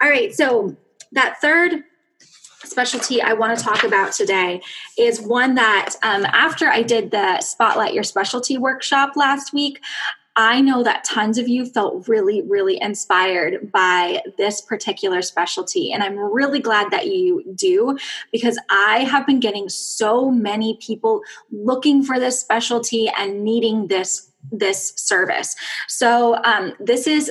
All 0.00 0.08
right, 0.08 0.32
so 0.32 0.76
that 1.12 1.40
third 1.40 1.82
specialty 2.64 3.22
I 3.22 3.32
want 3.32 3.56
to 3.56 3.64
talk 3.64 3.84
about 3.84 4.12
today 4.12 4.60
is 4.98 5.20
one 5.20 5.54
that 5.54 5.94
um, 6.02 6.26
after 6.26 6.66
I 6.68 6.82
did 6.82 7.10
the 7.10 7.40
Spotlight 7.40 7.94
Your 7.94 8.04
Specialty 8.04 8.58
workshop 8.58 9.12
last 9.16 9.52
week, 9.52 9.80
I 10.38 10.60
know 10.60 10.84
that 10.84 11.02
tons 11.02 11.36
of 11.36 11.48
you 11.48 11.66
felt 11.66 12.06
really, 12.06 12.42
really 12.42 12.80
inspired 12.80 13.72
by 13.72 14.22
this 14.38 14.60
particular 14.60 15.20
specialty. 15.20 15.90
And 15.90 16.00
I'm 16.00 16.16
really 16.16 16.60
glad 16.60 16.92
that 16.92 17.08
you 17.08 17.42
do 17.56 17.98
because 18.30 18.56
I 18.70 19.00
have 19.00 19.26
been 19.26 19.40
getting 19.40 19.68
so 19.68 20.30
many 20.30 20.78
people 20.80 21.22
looking 21.50 22.04
for 22.04 22.20
this 22.20 22.40
specialty 22.40 23.08
and 23.18 23.42
needing 23.42 23.88
this 23.88 24.30
this 24.52 24.92
service. 24.96 25.56
So 25.88 26.40
um, 26.44 26.72
this 26.78 27.08
is 27.08 27.30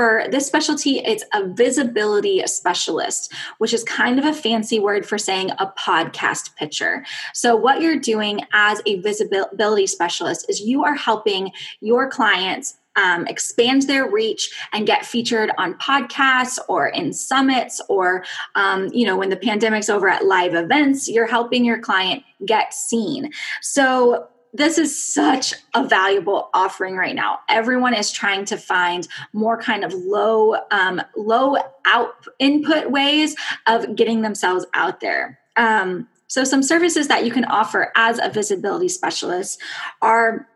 for 0.00 0.24
this 0.30 0.46
specialty, 0.46 1.00
it's 1.00 1.24
a 1.34 1.46
visibility 1.46 2.42
specialist, 2.46 3.34
which 3.58 3.74
is 3.74 3.84
kind 3.84 4.18
of 4.18 4.24
a 4.24 4.32
fancy 4.32 4.78
word 4.78 5.04
for 5.04 5.18
saying 5.18 5.50
a 5.58 5.66
podcast 5.78 6.56
pitcher. 6.56 7.04
So, 7.34 7.54
what 7.54 7.82
you're 7.82 7.98
doing 7.98 8.40
as 8.54 8.80
a 8.86 8.98
visibility 9.00 9.86
specialist 9.86 10.46
is 10.48 10.62
you 10.62 10.84
are 10.84 10.94
helping 10.94 11.52
your 11.82 12.08
clients 12.08 12.78
um, 12.96 13.26
expand 13.26 13.82
their 13.82 14.10
reach 14.10 14.50
and 14.72 14.86
get 14.86 15.04
featured 15.04 15.50
on 15.58 15.74
podcasts 15.74 16.58
or 16.66 16.88
in 16.88 17.12
summits 17.12 17.82
or 17.90 18.24
um, 18.54 18.88
you 18.94 19.04
know 19.04 19.18
when 19.18 19.28
the 19.28 19.36
pandemic's 19.36 19.90
over 19.90 20.08
at 20.08 20.24
live 20.24 20.54
events 20.54 21.08
you're 21.08 21.26
helping 21.26 21.62
your 21.62 21.78
client 21.78 22.22
get 22.46 22.72
seen 22.72 23.30
so 23.60 24.28
this 24.52 24.78
is 24.78 25.02
such 25.02 25.54
a 25.74 25.86
valuable 25.86 26.50
offering 26.54 26.96
right 26.96 27.14
now. 27.14 27.38
Everyone 27.48 27.94
is 27.94 28.10
trying 28.10 28.44
to 28.46 28.56
find 28.56 29.06
more 29.32 29.60
kind 29.60 29.84
of 29.84 29.92
low 29.94 30.56
um, 30.70 31.00
low 31.16 31.56
out 31.86 32.26
input 32.38 32.90
ways 32.90 33.36
of 33.66 33.94
getting 33.94 34.22
themselves 34.22 34.66
out 34.74 35.00
there. 35.00 35.38
Um, 35.56 36.08
so 36.26 36.44
some 36.44 36.62
services 36.62 37.08
that 37.08 37.24
you 37.24 37.32
can 37.32 37.44
offer 37.44 37.92
as 37.96 38.18
a 38.18 38.28
visibility 38.28 38.88
specialist 38.88 39.60
are 40.00 40.48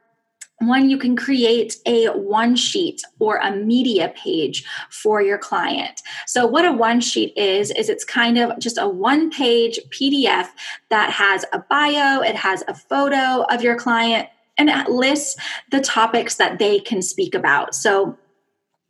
one, 0.66 0.90
you 0.90 0.98
can 0.98 1.16
create 1.16 1.76
a 1.86 2.08
one 2.08 2.56
sheet 2.56 3.02
or 3.18 3.36
a 3.36 3.54
media 3.54 4.12
page 4.16 4.64
for 4.90 5.22
your 5.22 5.38
client. 5.38 6.02
So, 6.26 6.46
what 6.46 6.64
a 6.64 6.72
one 6.72 7.00
sheet 7.00 7.36
is, 7.36 7.70
is 7.72 7.88
it's 7.88 8.04
kind 8.04 8.38
of 8.38 8.58
just 8.58 8.78
a 8.78 8.88
one 8.88 9.30
page 9.30 9.78
PDF 9.90 10.48
that 10.90 11.10
has 11.10 11.44
a 11.52 11.58
bio, 11.58 12.20
it 12.20 12.36
has 12.36 12.62
a 12.68 12.74
photo 12.74 13.44
of 13.50 13.62
your 13.62 13.76
client, 13.76 14.28
and 14.56 14.68
it 14.68 14.88
lists 14.88 15.36
the 15.70 15.80
topics 15.80 16.36
that 16.36 16.58
they 16.58 16.80
can 16.80 17.02
speak 17.02 17.34
about. 17.34 17.74
So, 17.74 18.18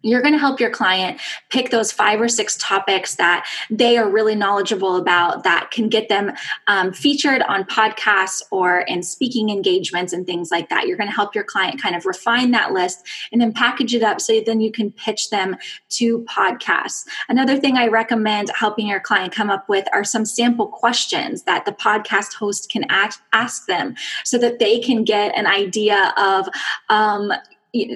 you're 0.04 0.22
going 0.22 0.34
to 0.34 0.38
help 0.38 0.60
your 0.60 0.70
client 0.70 1.20
pick 1.50 1.70
those 1.70 1.90
five 1.90 2.20
or 2.20 2.28
six 2.28 2.56
topics 2.58 3.16
that 3.16 3.46
they 3.70 3.96
are 3.96 4.08
really 4.08 4.34
knowledgeable 4.34 4.96
about 4.96 5.44
that 5.44 5.70
can 5.70 5.88
get 5.88 6.08
them 6.08 6.32
um, 6.66 6.92
featured 6.92 7.42
on 7.42 7.64
podcasts 7.64 8.42
or 8.50 8.80
in 8.80 9.02
speaking 9.02 9.50
engagements 9.50 10.12
and 10.12 10.26
things 10.26 10.50
like 10.50 10.68
that. 10.68 10.86
You're 10.86 10.98
going 10.98 11.08
to 11.08 11.14
help 11.14 11.34
your 11.34 11.44
client 11.44 11.80
kind 11.80 11.96
of 11.96 12.04
refine 12.04 12.50
that 12.50 12.72
list 12.72 13.06
and 13.32 13.40
then 13.40 13.52
package 13.52 13.94
it 13.94 14.02
up 14.02 14.20
so 14.20 14.40
then 14.44 14.60
you 14.60 14.70
can 14.70 14.92
pitch 14.92 15.30
them 15.30 15.56
to 15.90 16.20
podcasts. 16.24 17.04
Another 17.28 17.56
thing 17.56 17.76
I 17.76 17.88
recommend 17.88 18.50
helping 18.54 18.86
your 18.86 19.00
client 19.00 19.32
come 19.32 19.50
up 19.50 19.68
with 19.68 19.88
are 19.92 20.04
some 20.04 20.26
sample 20.26 20.66
questions 20.66 21.44
that 21.44 21.64
the 21.64 21.72
podcast 21.72 22.34
host 22.34 22.70
can 22.70 22.84
ask 22.90 23.66
them 23.66 23.94
so 24.24 24.36
that 24.38 24.58
they 24.58 24.78
can 24.78 25.04
get 25.04 25.36
an 25.36 25.46
idea 25.46 26.12
of 26.18 26.48
um, 26.90 27.32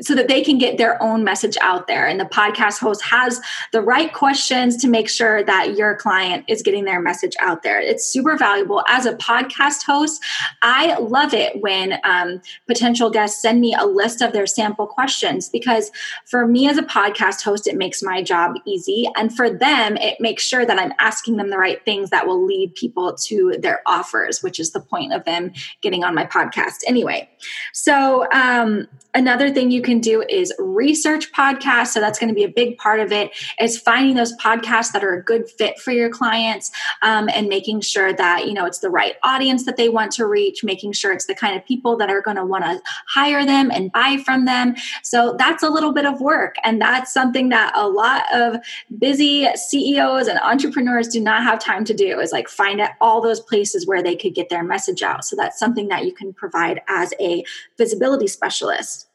so 0.00 0.14
that 0.14 0.28
they 0.28 0.42
can 0.42 0.58
get 0.58 0.78
their 0.78 1.02
own 1.02 1.24
message 1.24 1.56
out 1.60 1.86
there. 1.86 2.06
And 2.06 2.18
the 2.18 2.24
podcast 2.24 2.78
host 2.78 3.02
has 3.02 3.40
the 3.72 3.82
right 3.82 4.12
questions 4.12 4.76
to 4.78 4.88
make 4.88 5.08
sure 5.08 5.42
that 5.44 5.76
your 5.76 5.94
client 5.96 6.44
is 6.48 6.62
getting 6.62 6.84
their 6.84 7.00
message 7.00 7.36
out 7.40 7.62
there. 7.62 7.80
It's 7.80 8.04
super 8.04 8.36
valuable. 8.36 8.82
As 8.88 9.06
a 9.06 9.14
podcast 9.14 9.84
host 9.84 10.22
i 10.62 10.96
love 10.98 11.34
it 11.34 11.60
when 11.60 11.98
um, 12.04 12.40
potential 12.66 13.10
guests 13.10 13.40
send 13.40 13.60
me 13.60 13.74
a 13.78 13.86
list 13.86 14.22
of 14.22 14.32
their 14.32 14.46
sample 14.46 14.86
questions 14.86 15.48
because 15.48 15.90
for 16.26 16.46
me 16.46 16.68
as 16.68 16.78
a 16.78 16.82
podcast 16.82 17.42
host 17.42 17.66
it 17.66 17.76
makes 17.76 18.02
my 18.02 18.22
job 18.22 18.56
easy. 18.64 19.08
And 19.16 19.34
for 19.34 19.50
them 19.50 19.96
it 19.96 20.20
makes 20.20 20.42
sure 20.42 20.64
that 20.64 20.78
i'm 20.78 20.92
asking 20.98 21.36
them 21.36 21.50
the 21.50 21.58
right 21.58 21.84
things 21.84 22.10
that 22.10 22.26
will 22.26 22.44
lead 22.44 22.74
people 22.74 23.14
to 23.14 23.54
their 23.58 23.82
offers 23.86 24.42
which 24.42 24.58
is 24.60 24.72
the 24.72 24.80
point 24.80 25.12
of 25.12 25.24
them 25.24 25.52
getting 25.80 26.04
on 26.04 26.14
my 26.14 26.24
podcast. 26.24 26.78
Anyway 26.86 27.28
so 27.72 28.30
um, 28.32 28.86
another 29.14 29.50
thing 29.50 29.67
you 29.70 29.82
can 29.82 30.00
do 30.00 30.22
is 30.28 30.52
research 30.58 31.32
podcasts. 31.32 31.88
So 31.88 32.00
that's 32.00 32.18
going 32.18 32.28
to 32.28 32.34
be 32.34 32.44
a 32.44 32.48
big 32.48 32.78
part 32.78 33.00
of 33.00 33.12
it 33.12 33.30
is 33.60 33.78
finding 33.78 34.16
those 34.16 34.36
podcasts 34.36 34.92
that 34.92 35.04
are 35.04 35.14
a 35.14 35.22
good 35.22 35.48
fit 35.50 35.78
for 35.78 35.92
your 35.92 36.10
clients 36.10 36.70
um, 37.02 37.28
and 37.32 37.48
making 37.48 37.80
sure 37.80 38.12
that, 38.12 38.46
you 38.46 38.54
know, 38.54 38.66
it's 38.66 38.78
the 38.78 38.90
right 38.90 39.14
audience 39.22 39.64
that 39.64 39.76
they 39.76 39.88
want 39.88 40.12
to 40.12 40.26
reach, 40.26 40.64
making 40.64 40.92
sure 40.92 41.12
it's 41.12 41.26
the 41.26 41.34
kind 41.34 41.56
of 41.56 41.64
people 41.64 41.96
that 41.96 42.10
are 42.10 42.22
going 42.22 42.36
to 42.36 42.44
want 42.44 42.64
to 42.64 42.80
hire 43.06 43.44
them 43.44 43.70
and 43.70 43.92
buy 43.92 44.18
from 44.24 44.44
them. 44.44 44.74
So 45.02 45.36
that's 45.38 45.62
a 45.62 45.68
little 45.68 45.92
bit 45.92 46.06
of 46.06 46.20
work. 46.20 46.56
And 46.64 46.80
that's 46.80 47.12
something 47.12 47.48
that 47.50 47.72
a 47.74 47.88
lot 47.88 48.24
of 48.34 48.56
busy 48.98 49.48
CEOs 49.54 50.28
and 50.28 50.38
entrepreneurs 50.40 51.08
do 51.08 51.20
not 51.20 51.42
have 51.42 51.58
time 51.58 51.84
to 51.84 51.94
do 51.94 52.20
is 52.20 52.32
like 52.32 52.48
find 52.48 52.80
out 52.80 52.90
all 53.00 53.20
those 53.20 53.40
places 53.40 53.86
where 53.86 54.02
they 54.02 54.16
could 54.16 54.34
get 54.34 54.48
their 54.48 54.62
message 54.62 55.02
out. 55.02 55.24
So 55.24 55.36
that's 55.36 55.58
something 55.58 55.88
that 55.88 56.04
you 56.04 56.12
can 56.12 56.32
provide 56.32 56.80
as 56.88 57.12
a 57.20 57.44
visibility 57.76 58.26
specialist. 58.26 59.07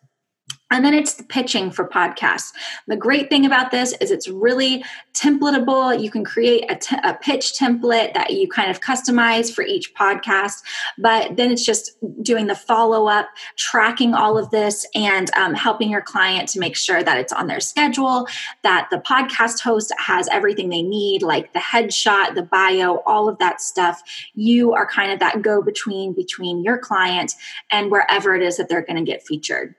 And 0.71 0.84
then 0.84 0.95
it's 0.95 1.13
the 1.13 1.23
pitching 1.23 1.69
for 1.69 1.88
podcasts. 1.88 2.52
The 2.88 2.95
great 2.95 3.30
thing 3.30 3.45
about 3.45 3.69
this 3.69 3.93
is 4.02 4.10
it's 4.10 4.28
really 4.28 4.84
templatable. 5.13 6.02
You 6.02 6.10
can 6.10 6.23
create 6.23 6.65
a, 6.71 6.76
t- 6.76 6.97
a 7.04 7.13
pitch 7.13 7.54
template 7.54 8.15
that 8.15 8.32
you 8.32 8.47
kind 8.47 8.71
of 8.71 8.82
customize 8.82 9.54
for 9.54 9.63
each 9.63 9.93
podcast, 9.93 10.63
but 10.97 11.38
then 11.38 11.52
it's 11.52 11.63
just 11.63 11.91
doing 12.23 12.47
the 12.47 12.56
follow 12.56 13.08
up, 13.08 13.28
tracking 13.56 14.15
all 14.15 14.36
of 14.36 14.49
this, 14.49 14.84
and 14.95 15.30
um, 15.36 15.54
helping 15.54 15.91
your 15.91 16.02
client 16.02 16.49
to 16.49 16.60
make 16.60 16.76
sure 16.76 17.04
that 17.04 17.17
it's 17.17 17.34
on 17.34 17.45
their 17.45 17.60
schedule, 17.60 18.28
that 18.63 18.88
the 18.89 18.97
podcast 18.97 19.60
host 19.60 19.93
has 19.99 20.28
everything 20.30 20.69
they 20.69 20.82
need, 20.82 21.21
like 21.21 21.54
the 21.54 21.60
headshot, 21.60 22.34
the 22.34 22.41
bio, 22.41 23.04
all 23.06 23.30
of 23.30 23.38
that 23.38 23.62
stuff. 23.62 24.02
You 24.34 24.73
are 24.73 24.88
kind 24.88 25.12
of 25.12 25.19
that 25.19 25.43
go 25.43 25.62
between 25.62 26.13
between 26.13 26.63
your 26.63 26.80
client 26.80 27.36
and 27.71 27.91
wherever 27.91 28.34
it 28.34 28.41
is 28.41 28.58
that 28.58 28.69
they're 28.69 28.82
going 28.82 29.04
to 29.04 29.12
get 29.12 29.21
featured. 29.21 29.76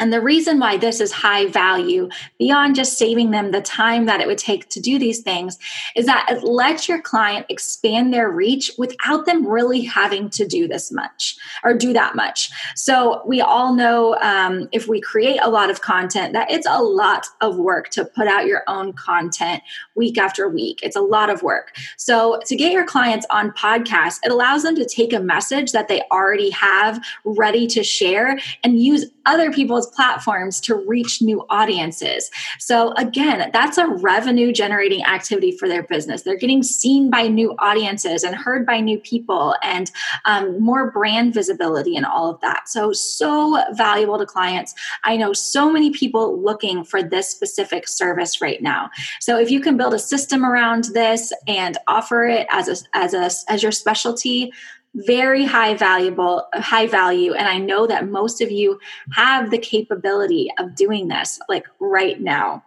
And 0.00 0.12
the 0.12 0.20
reason 0.20 0.58
why 0.58 0.76
this 0.76 1.00
is 1.00 1.12
high 1.12 1.46
value, 1.46 2.08
beyond 2.38 2.74
just 2.74 2.98
saving 2.98 3.30
them 3.30 3.52
the 3.52 3.60
time 3.60 4.06
that 4.06 4.20
it 4.20 4.26
would 4.26 4.38
take 4.38 4.68
to 4.70 4.80
do 4.80 4.98
these 4.98 5.20
things, 5.20 5.58
is 5.94 6.06
that 6.06 6.26
it 6.28 6.42
lets 6.42 6.88
your 6.88 7.00
client 7.00 7.46
expand 7.48 8.12
their 8.12 8.30
reach 8.30 8.72
without 8.76 9.24
them 9.24 9.46
really 9.46 9.82
having 9.82 10.28
to 10.30 10.46
do 10.46 10.66
this 10.66 10.90
much 10.90 11.36
or 11.62 11.74
do 11.74 11.92
that 11.92 12.16
much. 12.16 12.50
So, 12.74 13.22
we 13.26 13.40
all 13.40 13.74
know 13.74 14.16
um, 14.20 14.68
if 14.72 14.88
we 14.88 15.00
create 15.00 15.38
a 15.42 15.48
lot 15.48 15.70
of 15.70 15.80
content, 15.80 16.32
that 16.32 16.50
it's 16.50 16.66
a 16.68 16.82
lot 16.82 17.26
of 17.40 17.56
work 17.56 17.88
to 17.90 18.04
put 18.04 18.26
out 18.26 18.46
your 18.46 18.62
own 18.66 18.92
content 18.94 19.62
week 19.94 20.18
after 20.18 20.48
week. 20.48 20.80
It's 20.82 20.96
a 20.96 21.00
lot 21.00 21.30
of 21.30 21.42
work. 21.42 21.76
So, 21.96 22.40
to 22.46 22.56
get 22.56 22.72
your 22.72 22.84
clients 22.84 23.26
on 23.30 23.52
podcasts, 23.52 24.18
it 24.24 24.32
allows 24.32 24.64
them 24.64 24.74
to 24.74 24.84
take 24.84 25.12
a 25.12 25.20
message 25.20 25.72
that 25.72 25.86
they 25.86 26.02
already 26.10 26.50
have 26.50 27.02
ready 27.24 27.66
to 27.68 27.84
share 27.84 28.38
and 28.64 28.82
use 28.82 29.06
other 29.26 29.52
people's 29.52 29.86
platforms 29.88 30.60
to 30.60 30.74
reach 30.74 31.22
new 31.22 31.44
audiences. 31.50 32.30
So, 32.58 32.92
again, 32.92 33.50
that's 33.52 33.78
a 33.78 33.86
revenue 33.86 34.52
generating 34.52 35.04
activity 35.04 35.56
for 35.56 35.68
their 35.68 35.82
business. 35.82 36.22
They're 36.22 36.36
getting 36.36 36.62
seen 36.62 37.10
by 37.10 37.28
new 37.28 37.54
audiences 37.58 38.22
and 38.22 38.34
heard 38.34 38.66
by 38.66 38.80
new 38.80 38.98
people 38.98 39.56
and 39.62 39.90
um, 40.24 40.60
more 40.60 40.90
brand 40.90 41.34
visibility 41.34 41.96
and 41.96 42.06
all 42.06 42.30
of 42.30 42.40
that. 42.40 42.68
So, 42.68 42.92
so 42.92 43.62
valuable 43.72 44.18
to 44.18 44.26
clients. 44.26 44.74
I 45.04 45.16
know 45.16 45.32
so 45.32 45.70
many 45.70 45.90
people 45.90 46.40
looking 46.40 46.84
for 46.84 47.02
this 47.02 47.28
specific 47.28 47.88
service 47.88 48.40
right 48.40 48.62
now. 48.62 48.90
So, 49.20 49.38
if 49.38 49.50
you 49.50 49.60
can 49.60 49.76
build 49.76 49.94
a 49.94 49.98
system 49.98 50.44
around 50.44 50.84
this 50.94 51.32
and 51.46 51.78
offer 51.86 52.26
it 52.26 52.46
as 52.50 52.68
a, 52.68 52.96
as 52.96 53.14
a 53.14 53.30
as 53.50 53.62
your 53.62 53.72
specialty, 53.72 54.52
very 54.94 55.44
high 55.44 55.74
valuable 55.74 56.46
high 56.54 56.86
value 56.86 57.32
and 57.34 57.48
i 57.48 57.58
know 57.58 57.86
that 57.86 58.08
most 58.08 58.40
of 58.40 58.50
you 58.50 58.78
have 59.12 59.50
the 59.50 59.58
capability 59.58 60.50
of 60.58 60.74
doing 60.74 61.08
this 61.08 61.40
like 61.48 61.66
right 61.80 62.20
now. 62.20 62.62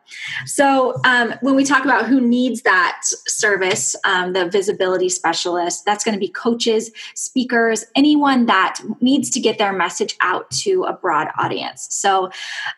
So 0.46 0.96
um, 1.04 1.34
when 1.42 1.56
we 1.56 1.64
talk 1.64 1.84
about 1.84 2.06
who 2.06 2.22
needs 2.22 2.62
that 2.64 3.02
service 3.04 3.96
um, 4.06 4.34
the 4.34 4.50
visibility 4.50 5.10
specialist 5.10 5.86
that's 5.86 6.04
going 6.04 6.14
to 6.14 6.20
be 6.20 6.30
coaches 6.30 6.92
speakers 7.16 7.86
anyone 7.96 8.46
that 8.46 8.80
needs 9.02 9.30
to 9.32 9.40
get 9.40 9.58
their 9.58 9.74
message 9.74 10.16
out 10.22 10.50
to 10.52 10.84
a 10.84 10.94
broad 10.94 11.30
audience. 11.38 11.88
So 11.90 12.30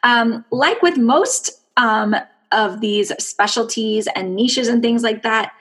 um, 0.04 0.46
like 0.52 0.82
with 0.82 0.98
most 0.98 1.52
um, 1.78 2.16
of 2.52 2.82
these 2.82 3.12
specialties 3.24 4.08
and 4.16 4.36
niches 4.36 4.68
and 4.68 4.82
things 4.82 5.04
like 5.04 5.24
that 5.24 5.54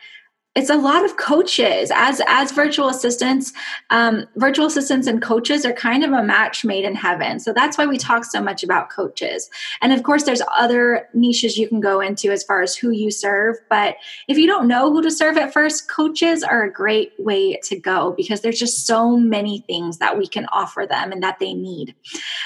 it's 0.58 0.70
a 0.70 0.76
lot 0.76 1.04
of 1.04 1.16
coaches. 1.16 1.92
As 1.94 2.20
as 2.26 2.50
virtual 2.50 2.88
assistants 2.88 3.52
um, 3.90 4.26
virtual 4.34 4.66
assistants 4.66 5.06
and 5.06 5.22
coaches 5.22 5.64
are 5.64 5.72
kind 5.72 6.02
of 6.02 6.10
a 6.10 6.22
match 6.22 6.64
made 6.64 6.84
in 6.84 6.96
heaven. 6.96 7.38
So 7.38 7.52
that's 7.52 7.78
why 7.78 7.86
we 7.86 7.96
talk 7.96 8.24
so 8.24 8.42
much 8.42 8.64
about 8.64 8.90
coaches. 8.90 9.48
And 9.80 9.92
of 9.92 10.02
course 10.02 10.24
there's 10.24 10.42
other 10.56 11.08
niches 11.14 11.56
you 11.56 11.68
can 11.68 11.80
go 11.80 12.00
into 12.00 12.32
as 12.32 12.42
far 12.42 12.60
as 12.60 12.74
who 12.74 12.90
you 12.90 13.12
serve. 13.12 13.56
But 13.70 13.96
if 14.26 14.36
you 14.36 14.48
don't 14.48 14.66
know 14.66 14.92
who 14.92 15.00
to 15.02 15.12
serve 15.12 15.36
at 15.36 15.52
first 15.52 15.88
coaches 15.88 16.42
are 16.42 16.64
a 16.64 16.72
great 16.72 17.12
way 17.18 17.58
to 17.62 17.78
go 17.78 18.12
because 18.16 18.40
there's 18.40 18.58
just 18.58 18.84
so 18.84 19.16
many 19.16 19.60
things 19.68 19.98
that 19.98 20.18
we 20.18 20.26
can 20.26 20.46
offer 20.46 20.86
them 20.88 21.12
and 21.12 21.22
that 21.22 21.38
they 21.38 21.54
need. 21.54 21.94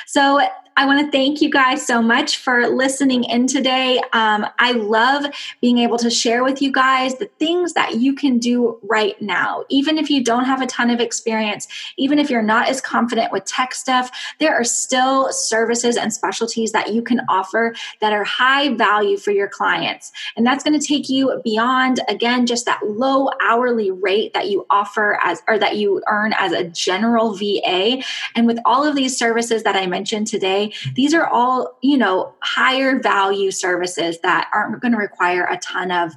So 0.06 0.40
I 0.76 0.86
want 0.86 1.04
to 1.04 1.12
thank 1.12 1.42
you 1.42 1.50
guys 1.50 1.86
so 1.86 2.00
much 2.00 2.38
for 2.38 2.66
listening 2.68 3.24
in 3.24 3.46
today. 3.46 4.00
Um, 4.12 4.46
I 4.58 4.72
love 4.72 5.26
being 5.60 5.78
able 5.78 5.98
to 5.98 6.10
share 6.10 6.42
with 6.42 6.62
you 6.62 6.72
guys 6.72 7.16
the 7.16 7.30
things 7.38 7.74
that 7.74 7.96
you 8.02 8.14
can 8.14 8.38
do 8.38 8.78
right 8.82 9.20
now. 9.22 9.64
Even 9.68 9.96
if 9.96 10.10
you 10.10 10.22
don't 10.22 10.44
have 10.44 10.60
a 10.60 10.66
ton 10.66 10.90
of 10.90 11.00
experience, 11.00 11.66
even 11.96 12.18
if 12.18 12.28
you're 12.28 12.42
not 12.42 12.68
as 12.68 12.80
confident 12.80 13.32
with 13.32 13.44
tech 13.44 13.74
stuff, 13.74 14.10
there 14.38 14.54
are 14.54 14.64
still 14.64 15.32
services 15.32 15.96
and 15.96 16.12
specialties 16.12 16.72
that 16.72 16.92
you 16.92 17.02
can 17.02 17.20
offer 17.28 17.74
that 18.00 18.12
are 18.12 18.24
high 18.24 18.74
value 18.74 19.16
for 19.16 19.30
your 19.30 19.48
clients. 19.48 20.12
And 20.36 20.46
that's 20.46 20.64
going 20.64 20.78
to 20.78 20.86
take 20.86 21.08
you 21.08 21.40
beyond, 21.44 22.00
again, 22.08 22.46
just 22.46 22.66
that 22.66 22.80
low 22.84 23.30
hourly 23.40 23.90
rate 23.90 24.34
that 24.34 24.48
you 24.48 24.66
offer 24.68 25.18
as 25.22 25.42
or 25.48 25.58
that 25.58 25.76
you 25.76 26.02
earn 26.08 26.34
as 26.38 26.52
a 26.52 26.64
general 26.64 27.34
VA. 27.34 28.02
And 28.34 28.46
with 28.46 28.58
all 28.64 28.84
of 28.84 28.96
these 28.96 29.16
services 29.16 29.62
that 29.62 29.76
I 29.76 29.86
mentioned 29.86 30.26
today, 30.26 30.72
these 30.94 31.14
are 31.14 31.26
all, 31.26 31.78
you 31.82 31.96
know, 31.96 32.34
higher 32.40 33.00
value 33.00 33.50
services 33.50 34.18
that 34.20 34.50
aren't 34.52 34.80
going 34.80 34.92
to 34.92 34.98
require 34.98 35.44
a 35.44 35.58
ton 35.58 35.90
of 35.90 36.14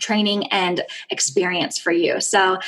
training 0.00 0.46
and 0.48 0.82
experience 1.10 1.78
for 1.78 1.92
you. 1.92 2.20
So 2.20 2.58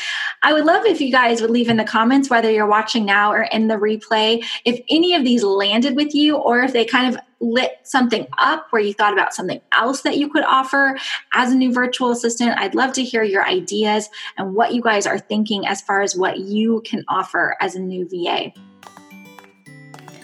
I 0.42 0.52
would 0.52 0.64
love 0.64 0.86
if 0.86 1.00
you 1.00 1.10
guys 1.10 1.40
would 1.40 1.50
leave 1.50 1.68
in 1.68 1.76
the 1.76 1.84
comments, 1.84 2.30
whether 2.30 2.50
you're 2.50 2.66
watching 2.66 3.04
now 3.04 3.32
or 3.32 3.42
in 3.42 3.68
the 3.68 3.76
replay, 3.76 4.44
if 4.64 4.80
any 4.88 5.14
of 5.14 5.24
these 5.24 5.42
landed 5.42 5.96
with 5.96 6.14
you 6.14 6.36
or 6.36 6.60
if 6.60 6.72
they 6.72 6.84
kind 6.84 7.14
of 7.14 7.20
lit 7.40 7.78
something 7.82 8.26
up 8.38 8.66
where 8.70 8.80
you 8.80 8.94
thought 8.94 9.12
about 9.12 9.34
something 9.34 9.60
else 9.72 10.02
that 10.02 10.16
you 10.16 10.28
could 10.28 10.44
offer 10.44 10.96
as 11.34 11.52
a 11.52 11.54
new 11.54 11.72
virtual 11.72 12.10
assistant. 12.10 12.58
I'd 12.58 12.74
love 12.74 12.94
to 12.94 13.04
hear 13.04 13.22
your 13.22 13.46
ideas 13.46 14.08
and 14.38 14.54
what 14.54 14.72
you 14.72 14.80
guys 14.80 15.06
are 15.06 15.18
thinking 15.18 15.66
as 15.66 15.82
far 15.82 16.00
as 16.00 16.16
what 16.16 16.38
you 16.38 16.82
can 16.86 17.04
offer 17.08 17.56
as 17.60 17.74
a 17.74 17.80
new 17.80 18.08
VA. 18.08 18.52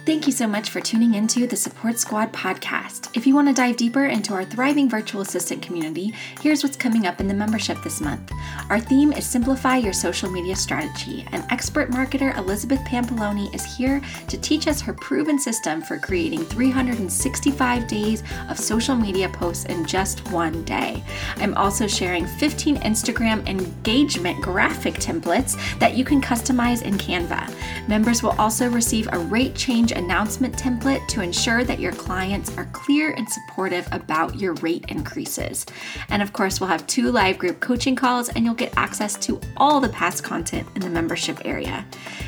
Thank 0.05 0.27
you 0.27 0.33
so 0.33 0.49
much 0.49 0.71
for 0.71 0.81
tuning 0.81 1.15
into 1.15 1.47
the 1.47 1.55
Support 1.55 1.97
Squad 1.97 2.33
podcast. 2.33 3.17
If 3.17 3.25
you 3.25 3.37
want 3.37 3.47
to 3.47 3.55
dive 3.55 3.77
deeper 3.77 4.07
into 4.07 4.35
our 4.35 4.45
thriving 4.45 4.91
virtual 4.91 5.21
assistant 5.21 5.63
community, 5.63 6.13
here's 6.41 6.65
what's 6.65 6.77
coming 6.77 7.07
up 7.07 7.21
in 7.21 7.29
the 7.29 7.35
membership 7.35 7.81
this 7.85 8.01
month. 8.01 8.33
Our 8.69 8.81
theme 8.81 9.13
is 9.13 9.25
Simplify 9.25 9.77
Your 9.77 9.93
Social 9.93 10.29
Media 10.29 10.57
Strategy, 10.57 11.25
and 11.31 11.45
expert 11.51 11.93
marketer 11.93 12.37
Elizabeth 12.37 12.81
Pampaloni 12.81 13.55
is 13.55 13.77
here 13.77 14.03
to 14.27 14.37
teach 14.39 14.67
us 14.67 14.81
her 14.81 14.93
proven 14.93 15.39
system 15.39 15.81
for 15.81 16.01
creating 16.01 16.47
365 16.47 17.87
days 17.87 18.25
of 18.49 18.59
social 18.59 18.97
media 18.97 19.29
posts 19.29 19.67
in 19.67 19.87
just 19.87 20.29
one 20.33 20.65
day. 20.65 21.05
I'm 21.37 21.55
also 21.55 21.87
sharing 21.87 22.27
15 22.27 22.79
Instagram 22.79 23.47
engagement 23.47 24.43
graphic 24.43 24.95
templates 24.95 25.57
that 25.79 25.97
you 25.97 26.05
can 26.05 26.21
customize 26.21 26.83
in 26.83 26.95
Canva. 26.95 27.55
Members 27.87 28.21
will 28.21 28.35
also 28.37 28.69
receive 28.69 29.09
a 29.13 29.19
rate 29.21 29.55
change 29.55 29.92
announcement 29.93 30.57
template 30.57 31.07
to 31.09 31.23
ensure 31.23 31.65
that 31.65 31.81
your 31.81 31.93
clients 31.93 32.57
are 32.57 32.67
clear 32.73 33.13
and 33.13 33.29
supportive 33.29 33.89
about 33.93 34.37
your 34.37 34.55
rate 34.55 34.85
increases. 34.89 35.65
And 36.09 36.23
of 36.23 36.33
course, 36.33 36.61
we'll 36.61 36.69
have 36.69 36.87
two 36.87 37.11
live 37.11 37.39
group 37.39 37.61
coaching 37.61 37.97
calls 37.97 38.29
and 38.29 38.45
you'll 38.45 38.55
get 38.55 38.77
access 38.77 39.15
to 39.27 39.41
all 39.57 39.81
the 39.81 39.89
past 39.89 40.25
content 40.25 40.67
in 40.75 40.83
the 40.83 40.91
membership 40.91 41.41
area. 41.45 41.85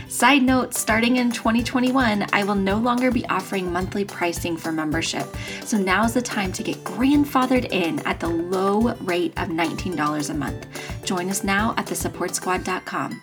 Side 0.09 0.43
note 0.43 0.75
starting 0.75 1.17
in 1.17 1.33
2021, 1.33 2.27
I 2.33 2.45
will 2.45 2.55
no 2.55 2.77
longer 2.77 3.11
be 3.11 3.27
offering 3.27 3.73
monthly 3.73 4.05
pricing 4.05 4.57
for 4.57 4.71
membership. 4.71 5.27
So 5.65 5.77
now's 5.77 6.15
the 6.15 6.23
time 6.23 6.53
to 6.53 6.63
get 6.63 6.85
grandfathered 6.85 7.71
in 7.73 7.99
at 8.07 8.21
the 8.21 8.29
low 8.29 8.95
rate 9.01 9.33
of 9.37 9.49
$19 9.49 10.31
a 10.31 10.35
month. 10.35 10.67
Join 11.05 11.29
us 11.31 11.43
now 11.43 11.75
at 11.77 11.87
thesupportsquad.com. 11.87 13.23